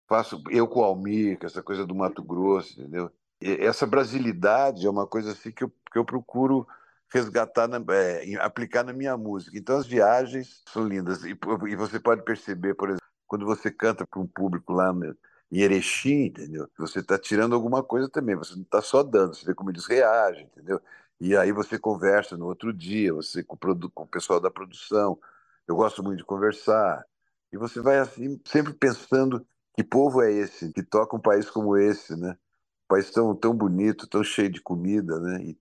Faço 0.07 0.41
eu 0.49 0.67
com 0.67 0.83
Almir, 0.83 1.37
que 1.37 1.45
é 1.45 1.47
essa 1.47 1.61
coisa 1.61 1.85
do 1.85 1.95
Mato 1.95 2.23
Grosso, 2.23 2.79
entendeu? 2.79 3.11
E 3.41 3.51
essa 3.65 3.85
brasilidade 3.85 4.85
é 4.85 4.89
uma 4.89 5.07
coisa 5.07 5.31
assim 5.31 5.51
que 5.51 5.63
eu, 5.63 5.69
que 5.91 5.97
eu 5.97 6.05
procuro 6.05 6.67
resgatar, 7.13 7.67
na, 7.67 7.81
é, 7.93 8.35
aplicar 8.39 8.83
na 8.83 8.93
minha 8.93 9.17
música. 9.17 9.57
Então 9.57 9.77
as 9.77 9.85
viagens 9.85 10.63
são 10.69 10.87
lindas. 10.87 11.23
E, 11.23 11.37
e 11.69 11.75
você 11.75 11.99
pode 11.99 12.23
perceber, 12.23 12.73
por 12.75 12.89
exemplo, 12.89 13.05
quando 13.27 13.45
você 13.45 13.71
canta 13.71 14.05
para 14.05 14.19
um 14.19 14.27
público 14.27 14.73
lá 14.73 14.93
né, 14.93 15.13
em 15.51 15.59
Erechim, 15.59 16.25
entendeu? 16.25 16.67
Você 16.77 16.99
está 16.99 17.17
tirando 17.17 17.55
alguma 17.55 17.83
coisa 17.83 18.09
também, 18.09 18.35
você 18.35 18.55
não 18.55 18.63
está 18.63 18.81
só 18.81 19.03
dando, 19.03 19.35
você 19.35 19.45
vê 19.45 19.53
como 19.53 19.69
eles 19.69 19.85
reagem, 19.85 20.45
entendeu? 20.45 20.81
E 21.21 21.37
aí 21.37 21.51
você 21.51 21.77
conversa 21.77 22.35
no 22.35 22.47
outro 22.47 22.73
dia, 22.73 23.13
você 23.13 23.43
com 23.43 23.55
o, 23.55 23.89
com 23.91 24.03
o 24.03 24.07
pessoal 24.07 24.39
da 24.39 24.49
produção. 24.49 25.19
Eu 25.67 25.75
gosto 25.75 26.01
muito 26.01 26.17
de 26.17 26.25
conversar. 26.25 27.05
E 27.53 27.57
você 27.57 27.79
vai 27.79 27.99
assim, 27.99 28.41
sempre 28.43 28.73
pensando 28.73 29.45
que 29.75 29.83
povo 29.83 30.23
é 30.23 30.31
esse, 30.33 30.73
que 30.73 30.81
toca 30.81 31.15
um 31.15 31.19
país 31.19 31.47
como 31.47 31.77
esse, 31.77 32.15
né? 32.15 32.31
Um 32.31 32.87
país 32.87 33.11
tão, 33.11 33.35
tão 33.35 33.55
bonito, 33.55 34.07
tão 34.07 34.23
cheio 34.23 34.49
de 34.49 34.59
comida, 34.61 35.19
né? 35.19 35.43
E, 35.43 35.57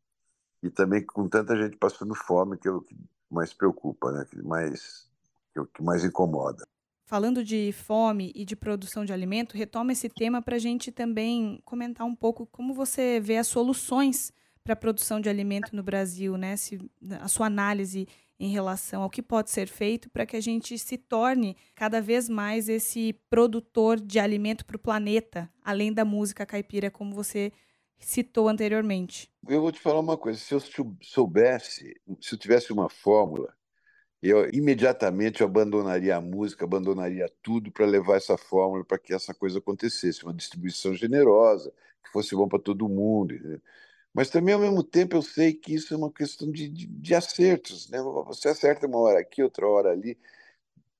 e 0.62 0.70
também 0.70 1.04
com 1.04 1.28
tanta 1.28 1.54
gente 1.54 1.76
passando 1.76 2.14
fome, 2.14 2.56
que 2.56 2.66
é 2.66 2.70
o 2.70 2.80
que 2.80 2.96
mais 3.30 3.52
preocupa, 3.52 4.10
né? 4.12 4.24
Que 4.30 4.42
mais, 4.42 5.06
que 5.52 5.58
é 5.58 5.62
o 5.62 5.66
que 5.66 5.82
mais 5.82 6.02
incomoda 6.02 6.64
falando 7.04 7.42
de 7.42 7.72
fome 7.72 8.30
e 8.36 8.44
de 8.44 8.54
produção 8.54 9.04
de 9.04 9.12
alimento, 9.12 9.56
retoma 9.56 9.90
esse 9.90 10.08
tema 10.08 10.40
para 10.40 10.54
a 10.54 10.60
gente 10.60 10.92
também 10.92 11.60
comentar 11.64 12.06
um 12.06 12.14
pouco 12.14 12.46
como 12.46 12.72
você 12.72 13.18
vê 13.18 13.36
as 13.36 13.48
soluções 13.48 14.32
para 14.70 14.74
a 14.74 14.76
produção 14.76 15.20
de 15.20 15.28
alimento 15.28 15.74
no 15.74 15.82
Brasil, 15.82 16.36
né? 16.36 16.56
Se, 16.56 16.78
a 17.20 17.26
sua 17.26 17.46
análise 17.46 18.06
em 18.38 18.50
relação 18.50 19.02
ao 19.02 19.10
que 19.10 19.20
pode 19.20 19.50
ser 19.50 19.66
feito 19.66 20.08
para 20.08 20.24
que 20.24 20.36
a 20.36 20.40
gente 20.40 20.78
se 20.78 20.96
torne 20.96 21.56
cada 21.74 22.00
vez 22.00 22.28
mais 22.28 22.68
esse 22.68 23.12
produtor 23.28 23.98
de 23.98 24.20
alimento 24.20 24.64
para 24.64 24.76
o 24.76 24.78
planeta, 24.78 25.50
além 25.60 25.92
da 25.92 26.04
música 26.04 26.46
caipira, 26.46 26.88
como 26.88 27.12
você 27.12 27.52
citou 27.98 28.48
anteriormente. 28.48 29.28
Eu 29.48 29.60
vou 29.60 29.72
te 29.72 29.80
falar 29.80 29.98
uma 29.98 30.16
coisa: 30.16 30.38
se 30.38 30.54
eu 30.54 30.60
soubesse, 31.02 32.00
se 32.20 32.34
eu 32.34 32.38
tivesse 32.38 32.72
uma 32.72 32.88
fórmula, 32.88 33.52
eu 34.22 34.48
imediatamente 34.52 35.42
abandonaria 35.42 36.16
a 36.16 36.20
música, 36.20 36.64
abandonaria 36.64 37.28
tudo 37.42 37.72
para 37.72 37.86
levar 37.86 38.18
essa 38.18 38.38
fórmula 38.38 38.84
para 38.84 38.98
que 38.98 39.12
essa 39.12 39.34
coisa 39.34 39.58
acontecesse, 39.58 40.22
uma 40.22 40.32
distribuição 40.32 40.94
generosa, 40.94 41.72
que 42.04 42.12
fosse 42.12 42.36
bom 42.36 42.46
para 42.46 42.60
todo 42.60 42.88
mundo. 42.88 43.34
Mas 44.12 44.30
também, 44.30 44.54
ao 44.54 44.60
mesmo 44.60 44.82
tempo, 44.82 45.16
eu 45.16 45.22
sei 45.22 45.52
que 45.54 45.74
isso 45.74 45.94
é 45.94 45.96
uma 45.96 46.12
questão 46.12 46.50
de, 46.50 46.68
de, 46.68 46.86
de 46.86 47.14
acertos. 47.14 47.88
Né? 47.90 48.00
Você 48.26 48.48
acerta 48.48 48.86
uma 48.86 48.98
hora 48.98 49.20
aqui, 49.20 49.42
outra 49.42 49.66
hora 49.66 49.90
ali 49.90 50.18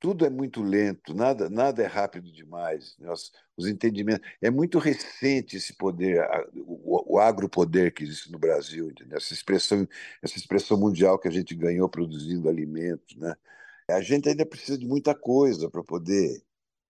tudo 0.01 0.25
é 0.25 0.31
muito 0.31 0.63
lento, 0.63 1.13
nada, 1.13 1.51
nada 1.51 1.83
é 1.83 1.87
rápido 1.87 2.33
demais. 2.33 2.97
Os 3.55 3.69
entendimentos. 3.69 4.27
É 4.41 4.51
muito 4.51 4.79
recente 4.79 5.59
esse 5.59 5.75
poder, 5.75 6.27
o, 6.57 7.17
o 7.17 7.19
agropoder 7.19 7.93
que 7.93 8.03
existe 8.03 8.33
no 8.33 8.39
Brasil, 8.39 8.91
entendeu? 8.91 9.19
Essa 9.19 9.35
expressão, 9.35 9.87
essa 10.23 10.39
expressão 10.39 10.79
mundial 10.79 11.19
que 11.19 11.29
a 11.29 11.31
gente 11.31 11.55
ganhou 11.55 11.87
produzindo 11.87 12.49
alimentos. 12.49 13.15
Né? 13.17 13.37
A 13.91 14.01
gente 14.01 14.27
ainda 14.27 14.47
precisa 14.47 14.79
de 14.79 14.87
muita 14.87 15.15
coisa 15.15 15.69
para 15.69 15.85
poder. 15.85 16.43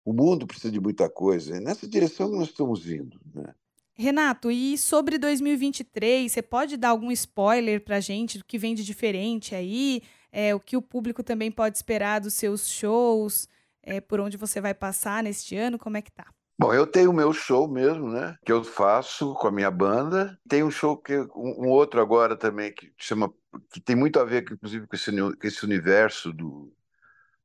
O 0.05 0.13
mundo 0.13 0.47
precisa 0.47 0.71
de 0.71 0.81
muita 0.81 1.09
coisa. 1.09 1.57
É 1.57 1.61
nessa 1.61 1.89
direção 1.89 2.31
que 2.31 2.37
nós 2.37 2.49
estamos 2.49 2.87
indo. 2.87 3.19
Né? 3.35 3.55
Renato, 3.99 4.51
e 4.51 4.79
sobre 4.79 5.19
2023, 5.19 6.31
você 6.31 6.41
pode 6.41 6.77
dar 6.77 6.91
algum 6.91 7.11
spoiler 7.11 7.83
para 7.83 7.97
a 7.97 8.01
gente 8.01 8.39
do 8.39 8.45
que 8.45 8.57
vem 8.57 8.75
de 8.75 8.85
diferente 8.85 9.55
aí? 9.55 10.03
é, 10.33 10.55
o 10.55 10.61
que 10.61 10.77
o 10.77 10.83
público 10.83 11.23
também 11.23 11.51
pode 11.51 11.77
esperar 11.77 12.21
dos 12.21 12.35
seus 12.35 12.69
shows, 12.69 13.49
é, 13.83 14.01
por 14.01 14.21
onde 14.21 14.37
você 14.37 14.61
vai 14.61 14.75
passar 14.75 15.23
neste 15.23 15.57
ano, 15.57 15.79
como 15.79 15.97
é 15.97 16.03
que 16.03 16.13
tá? 16.13 16.27
Bom, 16.61 16.75
eu 16.75 16.87
tenho 16.87 17.11
o 17.11 17.15
meu 17.15 17.33
show 17.33 17.69
mesmo, 17.69 18.09
né? 18.09 18.37
Que 18.45 18.51
eu 18.51 18.65
faço 18.65 19.33
com 19.35 19.47
a 19.47 19.53
minha 19.53 19.71
banda. 19.71 20.37
Tem 20.49 20.65
um 20.65 20.71
show 20.71 20.97
que 20.97 21.17
um, 21.37 21.69
outro 21.69 22.01
agora 22.01 22.37
também 22.37 22.73
que 22.73 22.93
chama 22.97 23.33
que 23.73 23.81
tem 23.81 23.95
muito 23.95 24.19
a 24.19 24.25
ver, 24.25 24.43
inclusive, 24.43 24.87
com 24.87 24.97
esse, 24.97 25.13
com 25.13 25.47
esse 25.47 25.65
universo 25.65 26.33
do, 26.33 26.73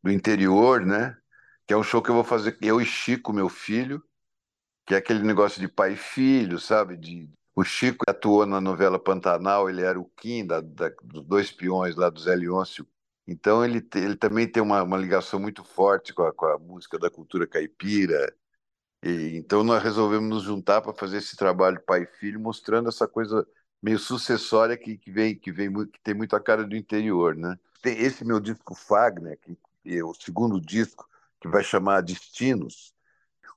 do 0.02 0.12
interior, 0.12 0.84
né? 0.84 1.16
Que 1.68 1.74
é 1.74 1.78
um 1.78 1.84
show 1.84 2.02
que 2.02 2.10
eu 2.10 2.16
vou 2.16 2.24
fazer 2.24 2.58
eu 2.60 2.82
e 2.82 2.86
Chico, 2.86 3.32
meu 3.32 3.50
filho, 3.50 4.04
que 4.86 4.94
é 4.94 4.98
aquele 4.98 5.24
negócio 5.24 5.60
de 5.62 5.68
pai 5.68 5.94
e 5.94 5.98
filho, 5.98 6.60
sabe? 6.60 6.98
De 6.98 7.30
o 7.56 7.64
Chico 7.64 8.04
atuou 8.08 8.46
na 8.46 8.60
novela 8.60 8.98
Pantanal, 9.00 9.70
ele 9.70 9.82
era 9.84 10.00
o 10.00 10.06
Kim 10.06 10.46
da, 10.46 10.60
da, 10.60 10.90
dos 11.04 11.24
dois 11.26 11.52
peões 11.52 11.96
lá 11.96 12.10
do 12.10 12.20
Zé 12.20 12.36
Leôncio. 12.36 12.88
Então 13.28 13.64
ele, 13.64 13.88
ele 13.96 14.16
também 14.16 14.48
tem 14.52 14.62
uma, 14.62 14.84
uma 14.84 14.98
ligação 14.98 15.40
muito 15.40 15.64
forte 15.64 16.14
com 16.14 16.24
a, 16.24 16.34
com 16.34 16.46
a 16.48 16.58
música 16.60 16.98
da 17.00 17.10
cultura 17.10 17.48
caipira. 17.48 18.34
E, 19.04 19.38
então 19.38 19.64
nós 19.64 19.84
resolvemos 19.84 20.30
nos 20.30 20.44
juntar 20.44 20.82
para 20.82 20.94
fazer 20.94 21.18
esse 21.18 21.36
trabalho 21.38 21.82
pai 21.82 22.04
e 22.04 22.20
filho, 22.20 22.40
mostrando 22.40 22.90
essa 22.90 23.08
coisa 23.08 23.48
meio 23.82 24.00
sucessória 24.00 24.78
que, 24.78 24.98
que 24.98 25.12
vem 25.12 25.36
que 25.38 25.52
vem 25.52 25.72
que 25.88 26.00
tem 26.02 26.14
muito 26.14 26.36
a 26.36 26.40
cara 26.42 26.66
do 26.66 26.76
interior, 26.76 27.36
né? 27.36 27.58
Tem 27.82 27.98
esse 28.00 28.26
meu 28.26 28.40
disco 28.40 28.74
Fagner, 28.76 29.38
que 29.40 29.58
é 29.86 30.04
o 30.04 30.14
segundo 30.14 30.60
disco 30.60 31.08
que 31.40 31.48
vai 31.50 31.64
chamar 31.64 32.02
Destinos. 32.02 32.93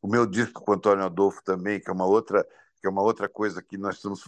O 0.06 0.08
meu 0.08 0.24
disco 0.24 0.62
com 0.62 0.72
Antônio 0.72 1.04
Adolfo 1.04 1.42
também, 1.42 1.80
que 1.80 1.90
é 1.90 1.92
uma 1.92 2.06
outra 2.06 2.44
que 2.80 2.86
é 2.86 2.88
uma 2.88 3.02
outra 3.02 3.28
coisa 3.28 3.60
que 3.60 3.76
nós 3.76 3.96
estamos. 3.96 4.22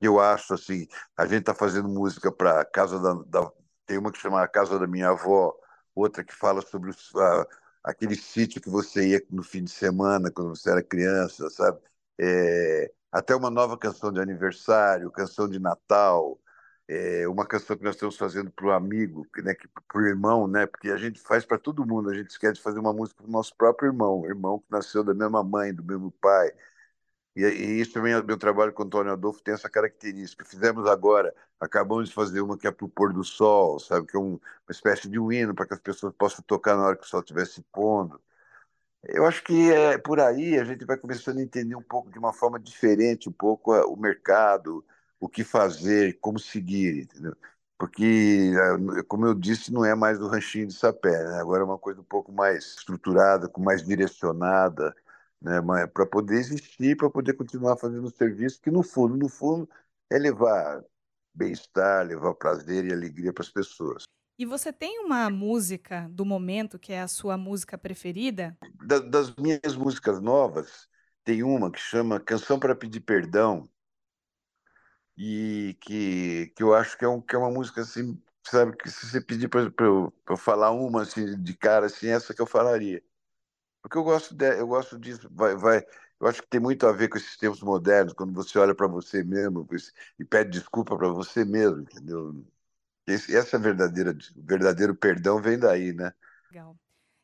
Eu 0.00 0.18
acho 0.18 0.54
assim, 0.54 0.88
a 1.16 1.24
gente 1.24 1.40
está 1.42 1.54
fazendo 1.54 1.88
música 1.88 2.32
para 2.32 2.64
casa 2.64 2.98
da, 2.98 3.12
da, 3.26 3.52
Tem 3.86 3.96
uma 3.96 4.10
que 4.10 4.18
chama 4.18 4.42
a 4.42 4.48
Casa 4.48 4.76
da 4.76 4.88
Minha 4.88 5.10
Avó, 5.10 5.54
outra 5.94 6.24
que 6.24 6.34
fala 6.34 6.60
sobre 6.62 6.90
a, 6.90 7.46
aquele 7.84 8.16
sítio 8.16 8.60
que 8.60 8.68
você 8.68 9.06
ia 9.10 9.22
no 9.30 9.44
fim 9.44 9.62
de 9.62 9.70
semana, 9.70 10.32
quando 10.32 10.48
você 10.56 10.68
era 10.68 10.82
criança, 10.82 11.48
sabe? 11.50 11.78
É, 12.18 12.92
até 13.12 13.36
uma 13.36 13.50
nova 13.50 13.78
canção 13.78 14.12
de 14.12 14.20
aniversário, 14.20 15.12
canção 15.12 15.48
de 15.48 15.60
Natal, 15.60 16.40
é, 16.90 17.28
uma 17.28 17.46
canção 17.46 17.76
que 17.76 17.84
nós 17.84 17.94
estamos 17.94 18.16
fazendo 18.16 18.50
para 18.50 18.66
o 18.66 18.70
amigo, 18.72 19.26
né, 19.44 19.54
para 19.88 19.98
o 20.02 20.06
irmão, 20.06 20.48
né, 20.48 20.66
porque 20.66 20.90
a 20.90 20.96
gente 20.96 21.20
faz 21.20 21.44
para 21.44 21.58
todo 21.58 21.86
mundo, 21.86 22.10
a 22.10 22.14
gente 22.14 22.38
quer 22.38 22.56
fazer 22.56 22.80
uma 22.80 22.92
música 22.92 23.22
para 23.22 23.28
o 23.28 23.32
nosso 23.32 23.54
próprio 23.56 23.88
irmão, 23.88 24.26
irmão 24.26 24.58
que 24.58 24.66
nasceu 24.70 25.04
da 25.04 25.14
mesma 25.14 25.42
mãe, 25.44 25.72
do 25.72 25.84
mesmo 25.84 26.10
pai, 26.20 26.50
e, 27.36 27.42
e 27.42 27.80
isso 27.80 27.92
também, 27.92 28.20
meu 28.24 28.36
trabalho 28.36 28.72
com 28.72 28.82
o 28.82 28.86
Antônio 28.86 29.12
Adolfo 29.12 29.42
tem 29.42 29.54
essa 29.54 29.70
característica. 29.70 30.44
Fizemos 30.44 30.86
agora, 30.86 31.34
acabamos 31.60 32.08
de 32.08 32.14
fazer 32.14 32.40
uma 32.40 32.58
que 32.58 32.66
é 32.66 32.70
para 32.72 32.84
o 32.84 32.88
pôr 32.88 33.12
do 33.12 33.24
sol, 33.24 33.78
sabe? 33.78 34.06
Que 34.06 34.16
é 34.16 34.20
um, 34.20 34.32
uma 34.32 34.40
espécie 34.70 35.08
de 35.08 35.18
um 35.18 35.30
hino 35.32 35.54
para 35.54 35.66
que 35.66 35.74
as 35.74 35.80
pessoas 35.80 36.12
possam 36.14 36.44
tocar 36.44 36.76
na 36.76 36.84
hora 36.84 36.96
que 36.96 37.04
o 37.04 37.08
sol 37.08 37.20
estiver 37.20 37.46
se 37.46 37.62
pondo. 37.72 38.20
Eu 39.04 39.26
acho 39.26 39.42
que 39.44 39.72
é 39.72 39.98
por 39.98 40.20
aí 40.20 40.58
a 40.58 40.64
gente 40.64 40.84
vai 40.84 40.96
começando 40.98 41.38
a 41.38 41.42
entender 41.42 41.74
um 41.74 41.82
pouco 41.82 42.10
de 42.10 42.18
uma 42.18 42.32
forma 42.32 42.58
diferente 42.60 43.28
um 43.28 43.32
pouco 43.32 43.72
o 43.72 43.96
mercado, 43.96 44.84
o 45.20 45.28
que 45.28 45.44
fazer, 45.44 46.18
como 46.20 46.38
seguir, 46.38 47.02
entendeu? 47.02 47.36
Porque, 47.78 48.52
como 49.08 49.26
eu 49.26 49.34
disse, 49.34 49.72
não 49.72 49.84
é 49.84 49.94
mais 49.94 50.20
o 50.20 50.28
ranchinho 50.28 50.66
de 50.66 50.74
sapé, 50.74 51.24
né? 51.24 51.40
agora 51.40 51.62
é 51.62 51.64
uma 51.64 51.78
coisa 51.78 52.00
um 52.00 52.04
pouco 52.04 52.32
mais 52.32 52.76
estruturada, 52.76 53.48
com 53.48 53.62
mais 53.62 53.82
direcionada, 53.82 54.94
né? 55.40 55.60
para 55.86 56.06
poder 56.06 56.36
existir, 56.36 56.96
para 56.96 57.08
poder 57.08 57.34
continuar 57.34 57.76
fazendo 57.76 58.06
o 58.06 58.10
serviço, 58.10 58.60
que 58.60 58.70
no 58.70 58.82
fundo, 58.82 59.16
no 59.16 59.28
fundo, 59.28 59.68
é 60.10 60.18
levar 60.18 60.84
bem-estar, 61.34 62.06
levar 62.06 62.34
prazer 62.34 62.84
e 62.84 62.92
alegria 62.92 63.32
para 63.32 63.42
as 63.42 63.50
pessoas. 63.50 64.04
E 64.38 64.44
você 64.44 64.72
tem 64.72 64.98
uma 65.00 65.28
música 65.30 66.08
do 66.10 66.24
momento 66.24 66.78
que 66.78 66.92
é 66.92 67.02
a 67.02 67.08
sua 67.08 67.36
música 67.36 67.76
preferida? 67.76 68.56
Da, 68.86 68.98
das 68.98 69.34
minhas 69.36 69.76
músicas 69.76 70.20
novas, 70.20 70.88
tem 71.24 71.42
uma 71.42 71.70
que 71.70 71.78
chama 71.78 72.20
Canção 72.20 72.58
para 72.58 72.74
Pedir 72.74 73.00
Perdão, 73.00 73.68
e 75.22 75.76
que, 75.82 76.46
que 76.56 76.62
eu 76.62 76.74
acho 76.74 76.96
que 76.96 77.04
é, 77.04 77.08
um, 77.08 77.20
que 77.20 77.36
é 77.36 77.38
uma 77.38 77.50
música 77.50 77.82
assim, 77.82 78.18
sabe, 78.42 78.74
que 78.74 78.90
se 78.90 79.06
você 79.06 79.20
pedir 79.20 79.48
para 79.48 79.60
eu, 79.84 80.10
eu, 80.26 80.36
falar 80.36 80.70
uma 80.70 81.02
assim, 81.02 81.36
de 81.42 81.54
cara, 81.54 81.86
assim, 81.86 82.08
essa 82.08 82.32
que 82.34 82.40
eu 82.40 82.46
falaria. 82.46 83.02
Porque 83.82 83.98
eu 83.98 84.04
gosto, 84.04 84.34
de, 84.34 84.58
eu 84.58 84.66
gosto 84.66 84.98
disso, 84.98 85.28
vai, 85.30 85.54
vai, 85.56 85.84
eu 86.20 86.26
acho 86.26 86.42
que 86.42 86.48
tem 86.48 86.60
muito 86.60 86.86
a 86.86 86.92
ver 86.92 87.08
com 87.08 87.18
esses 87.18 87.36
tempos 87.36 87.62
modernos, 87.62 88.14
quando 88.14 88.32
você 88.32 88.58
olha 88.58 88.74
para 88.74 88.86
você 88.86 89.22
mesmo 89.22 89.68
e 90.18 90.24
pede 90.24 90.52
desculpa 90.52 90.96
para 90.96 91.08
você 91.08 91.44
mesmo, 91.44 91.82
entendeu? 91.82 92.42
Esse, 93.06 93.36
essa 93.36 93.58
verdadeira, 93.58 94.16
verdadeiro 94.36 94.94
perdão 94.94 95.38
vem 95.38 95.58
daí, 95.58 95.92
né? 95.92 96.14
Legal. 96.50 96.74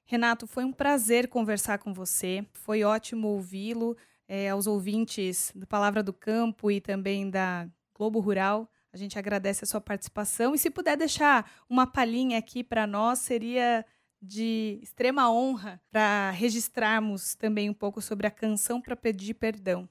Renato, 0.04 0.46
foi 0.46 0.64
um 0.64 0.72
prazer 0.72 1.28
conversar 1.28 1.78
com 1.78 1.94
você, 1.94 2.46
foi 2.52 2.84
ótimo 2.84 3.28
ouvi-lo, 3.28 3.96
é, 4.28 4.50
aos 4.50 4.66
ouvintes 4.66 5.50
do 5.54 5.66
Palavra 5.66 6.02
do 6.02 6.12
Campo 6.12 6.70
e 6.70 6.80
também 6.80 7.30
da 7.30 7.68
Globo 7.96 8.20
Rural. 8.20 8.70
A 8.92 8.96
gente 8.96 9.18
agradece 9.18 9.64
a 9.64 9.66
sua 9.66 9.80
participação 9.80 10.54
e 10.54 10.58
se 10.58 10.70
puder 10.70 10.96
deixar 10.96 11.50
uma 11.68 11.86
palhinha 11.86 12.38
aqui 12.38 12.62
para 12.62 12.86
nós, 12.86 13.18
seria 13.20 13.84
de 14.20 14.78
extrema 14.82 15.30
honra 15.30 15.80
para 15.90 16.30
registrarmos 16.30 17.34
também 17.34 17.68
um 17.68 17.74
pouco 17.74 18.00
sobre 18.00 18.26
a 18.26 18.30
canção 18.30 18.80
para 18.80 18.96
pedir 18.96 19.34
perdão. 19.34 19.88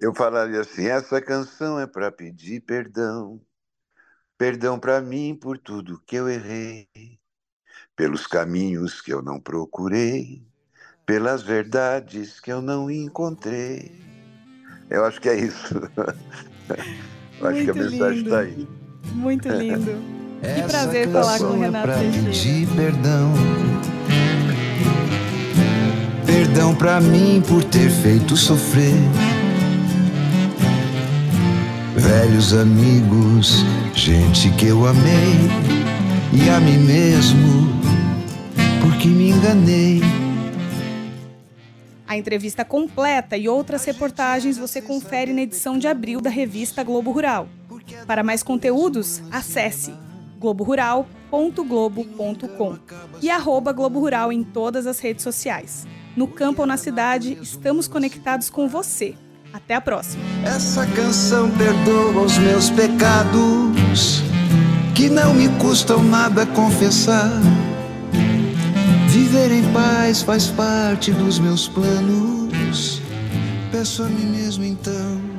Eu 0.00 0.14
falaria 0.14 0.60
assim: 0.60 0.86
essa 0.86 1.20
canção 1.20 1.78
é 1.78 1.86
para 1.86 2.10
pedir 2.10 2.60
perdão, 2.60 3.40
perdão 4.36 4.78
para 4.78 5.00
mim 5.00 5.34
por 5.34 5.58
tudo 5.58 6.02
que 6.06 6.16
eu 6.16 6.28
errei, 6.28 6.88
pelos 7.94 8.26
caminhos 8.26 9.00
que 9.00 9.12
eu 9.12 9.22
não 9.22 9.38
procurei, 9.38 10.42
pelas 11.06 11.42
verdades 11.42 12.40
que 12.40 12.50
eu 12.50 12.60
não 12.60 12.90
encontrei. 12.90 13.92
Eu 14.90 15.04
acho 15.04 15.20
que 15.20 15.28
é 15.28 15.36
isso. 15.36 15.74
acho 17.48 17.64
que 17.64 17.70
a 17.70 17.74
mensagem 17.74 18.22
está 18.22 18.38
aí. 18.40 18.68
Muito 19.14 19.48
lindo. 19.48 19.92
Que 20.42 20.62
prazer 20.62 21.08
falar 21.08 21.38
com 21.38 21.44
o 21.44 21.60
Renato 21.60 21.90
é 21.90 22.10
pedir 22.10 22.66
perdão. 22.68 23.32
Perdão 26.26 26.74
pra 26.74 27.00
mim 27.00 27.42
por 27.46 27.62
ter 27.64 27.90
feito 27.90 28.36
sofrer. 28.36 28.94
Velhos 31.94 32.54
amigos, 32.54 33.64
gente 33.94 34.50
que 34.50 34.66
eu 34.66 34.86
amei. 34.86 35.50
E 36.32 36.48
a 36.48 36.58
mim 36.58 36.78
mesmo, 36.78 37.68
porque 38.80 39.06
me 39.06 39.30
enganei. 39.30 40.21
A 42.12 42.16
entrevista 42.18 42.62
completa 42.62 43.38
e 43.38 43.48
outras 43.48 43.86
reportagens 43.86 44.58
você 44.58 44.82
confere 44.82 45.32
na 45.32 45.40
edição 45.40 45.78
de 45.78 45.88
abril 45.88 46.20
da 46.20 46.28
revista 46.28 46.84
Globo 46.84 47.10
Rural. 47.10 47.48
Para 48.06 48.22
mais 48.22 48.42
conteúdos, 48.42 49.22
acesse 49.30 49.94
globorural.globo.com 50.38 52.78
e 53.22 53.30
arroba 53.30 53.72
Globo 53.72 53.98
Rural 53.98 54.30
em 54.30 54.44
todas 54.44 54.86
as 54.86 54.98
redes 54.98 55.22
sociais. 55.22 55.86
No 56.14 56.28
campo 56.28 56.60
ou 56.60 56.66
na 56.66 56.76
cidade, 56.76 57.38
estamos 57.40 57.88
conectados 57.88 58.50
com 58.50 58.68
você. 58.68 59.14
Até 59.50 59.74
a 59.74 59.80
próxima. 59.80 60.22
Essa 60.44 60.86
canção 60.88 61.50
perdoa 61.52 62.24
os 62.24 62.36
meus 62.36 62.68
pecados, 62.68 64.20
que 64.94 65.08
não 65.08 65.32
me 65.32 65.48
custam 65.58 66.02
nada 66.02 66.44
confessar. 66.44 67.30
Viver 69.12 69.52
em 69.52 69.62
paz 69.74 70.22
faz 70.22 70.46
parte 70.46 71.12
dos 71.12 71.38
meus 71.38 71.68
planos. 71.68 73.02
Peço 73.70 74.04
a 74.04 74.08
mim 74.08 74.24
mesmo 74.24 74.64
então 74.64 75.31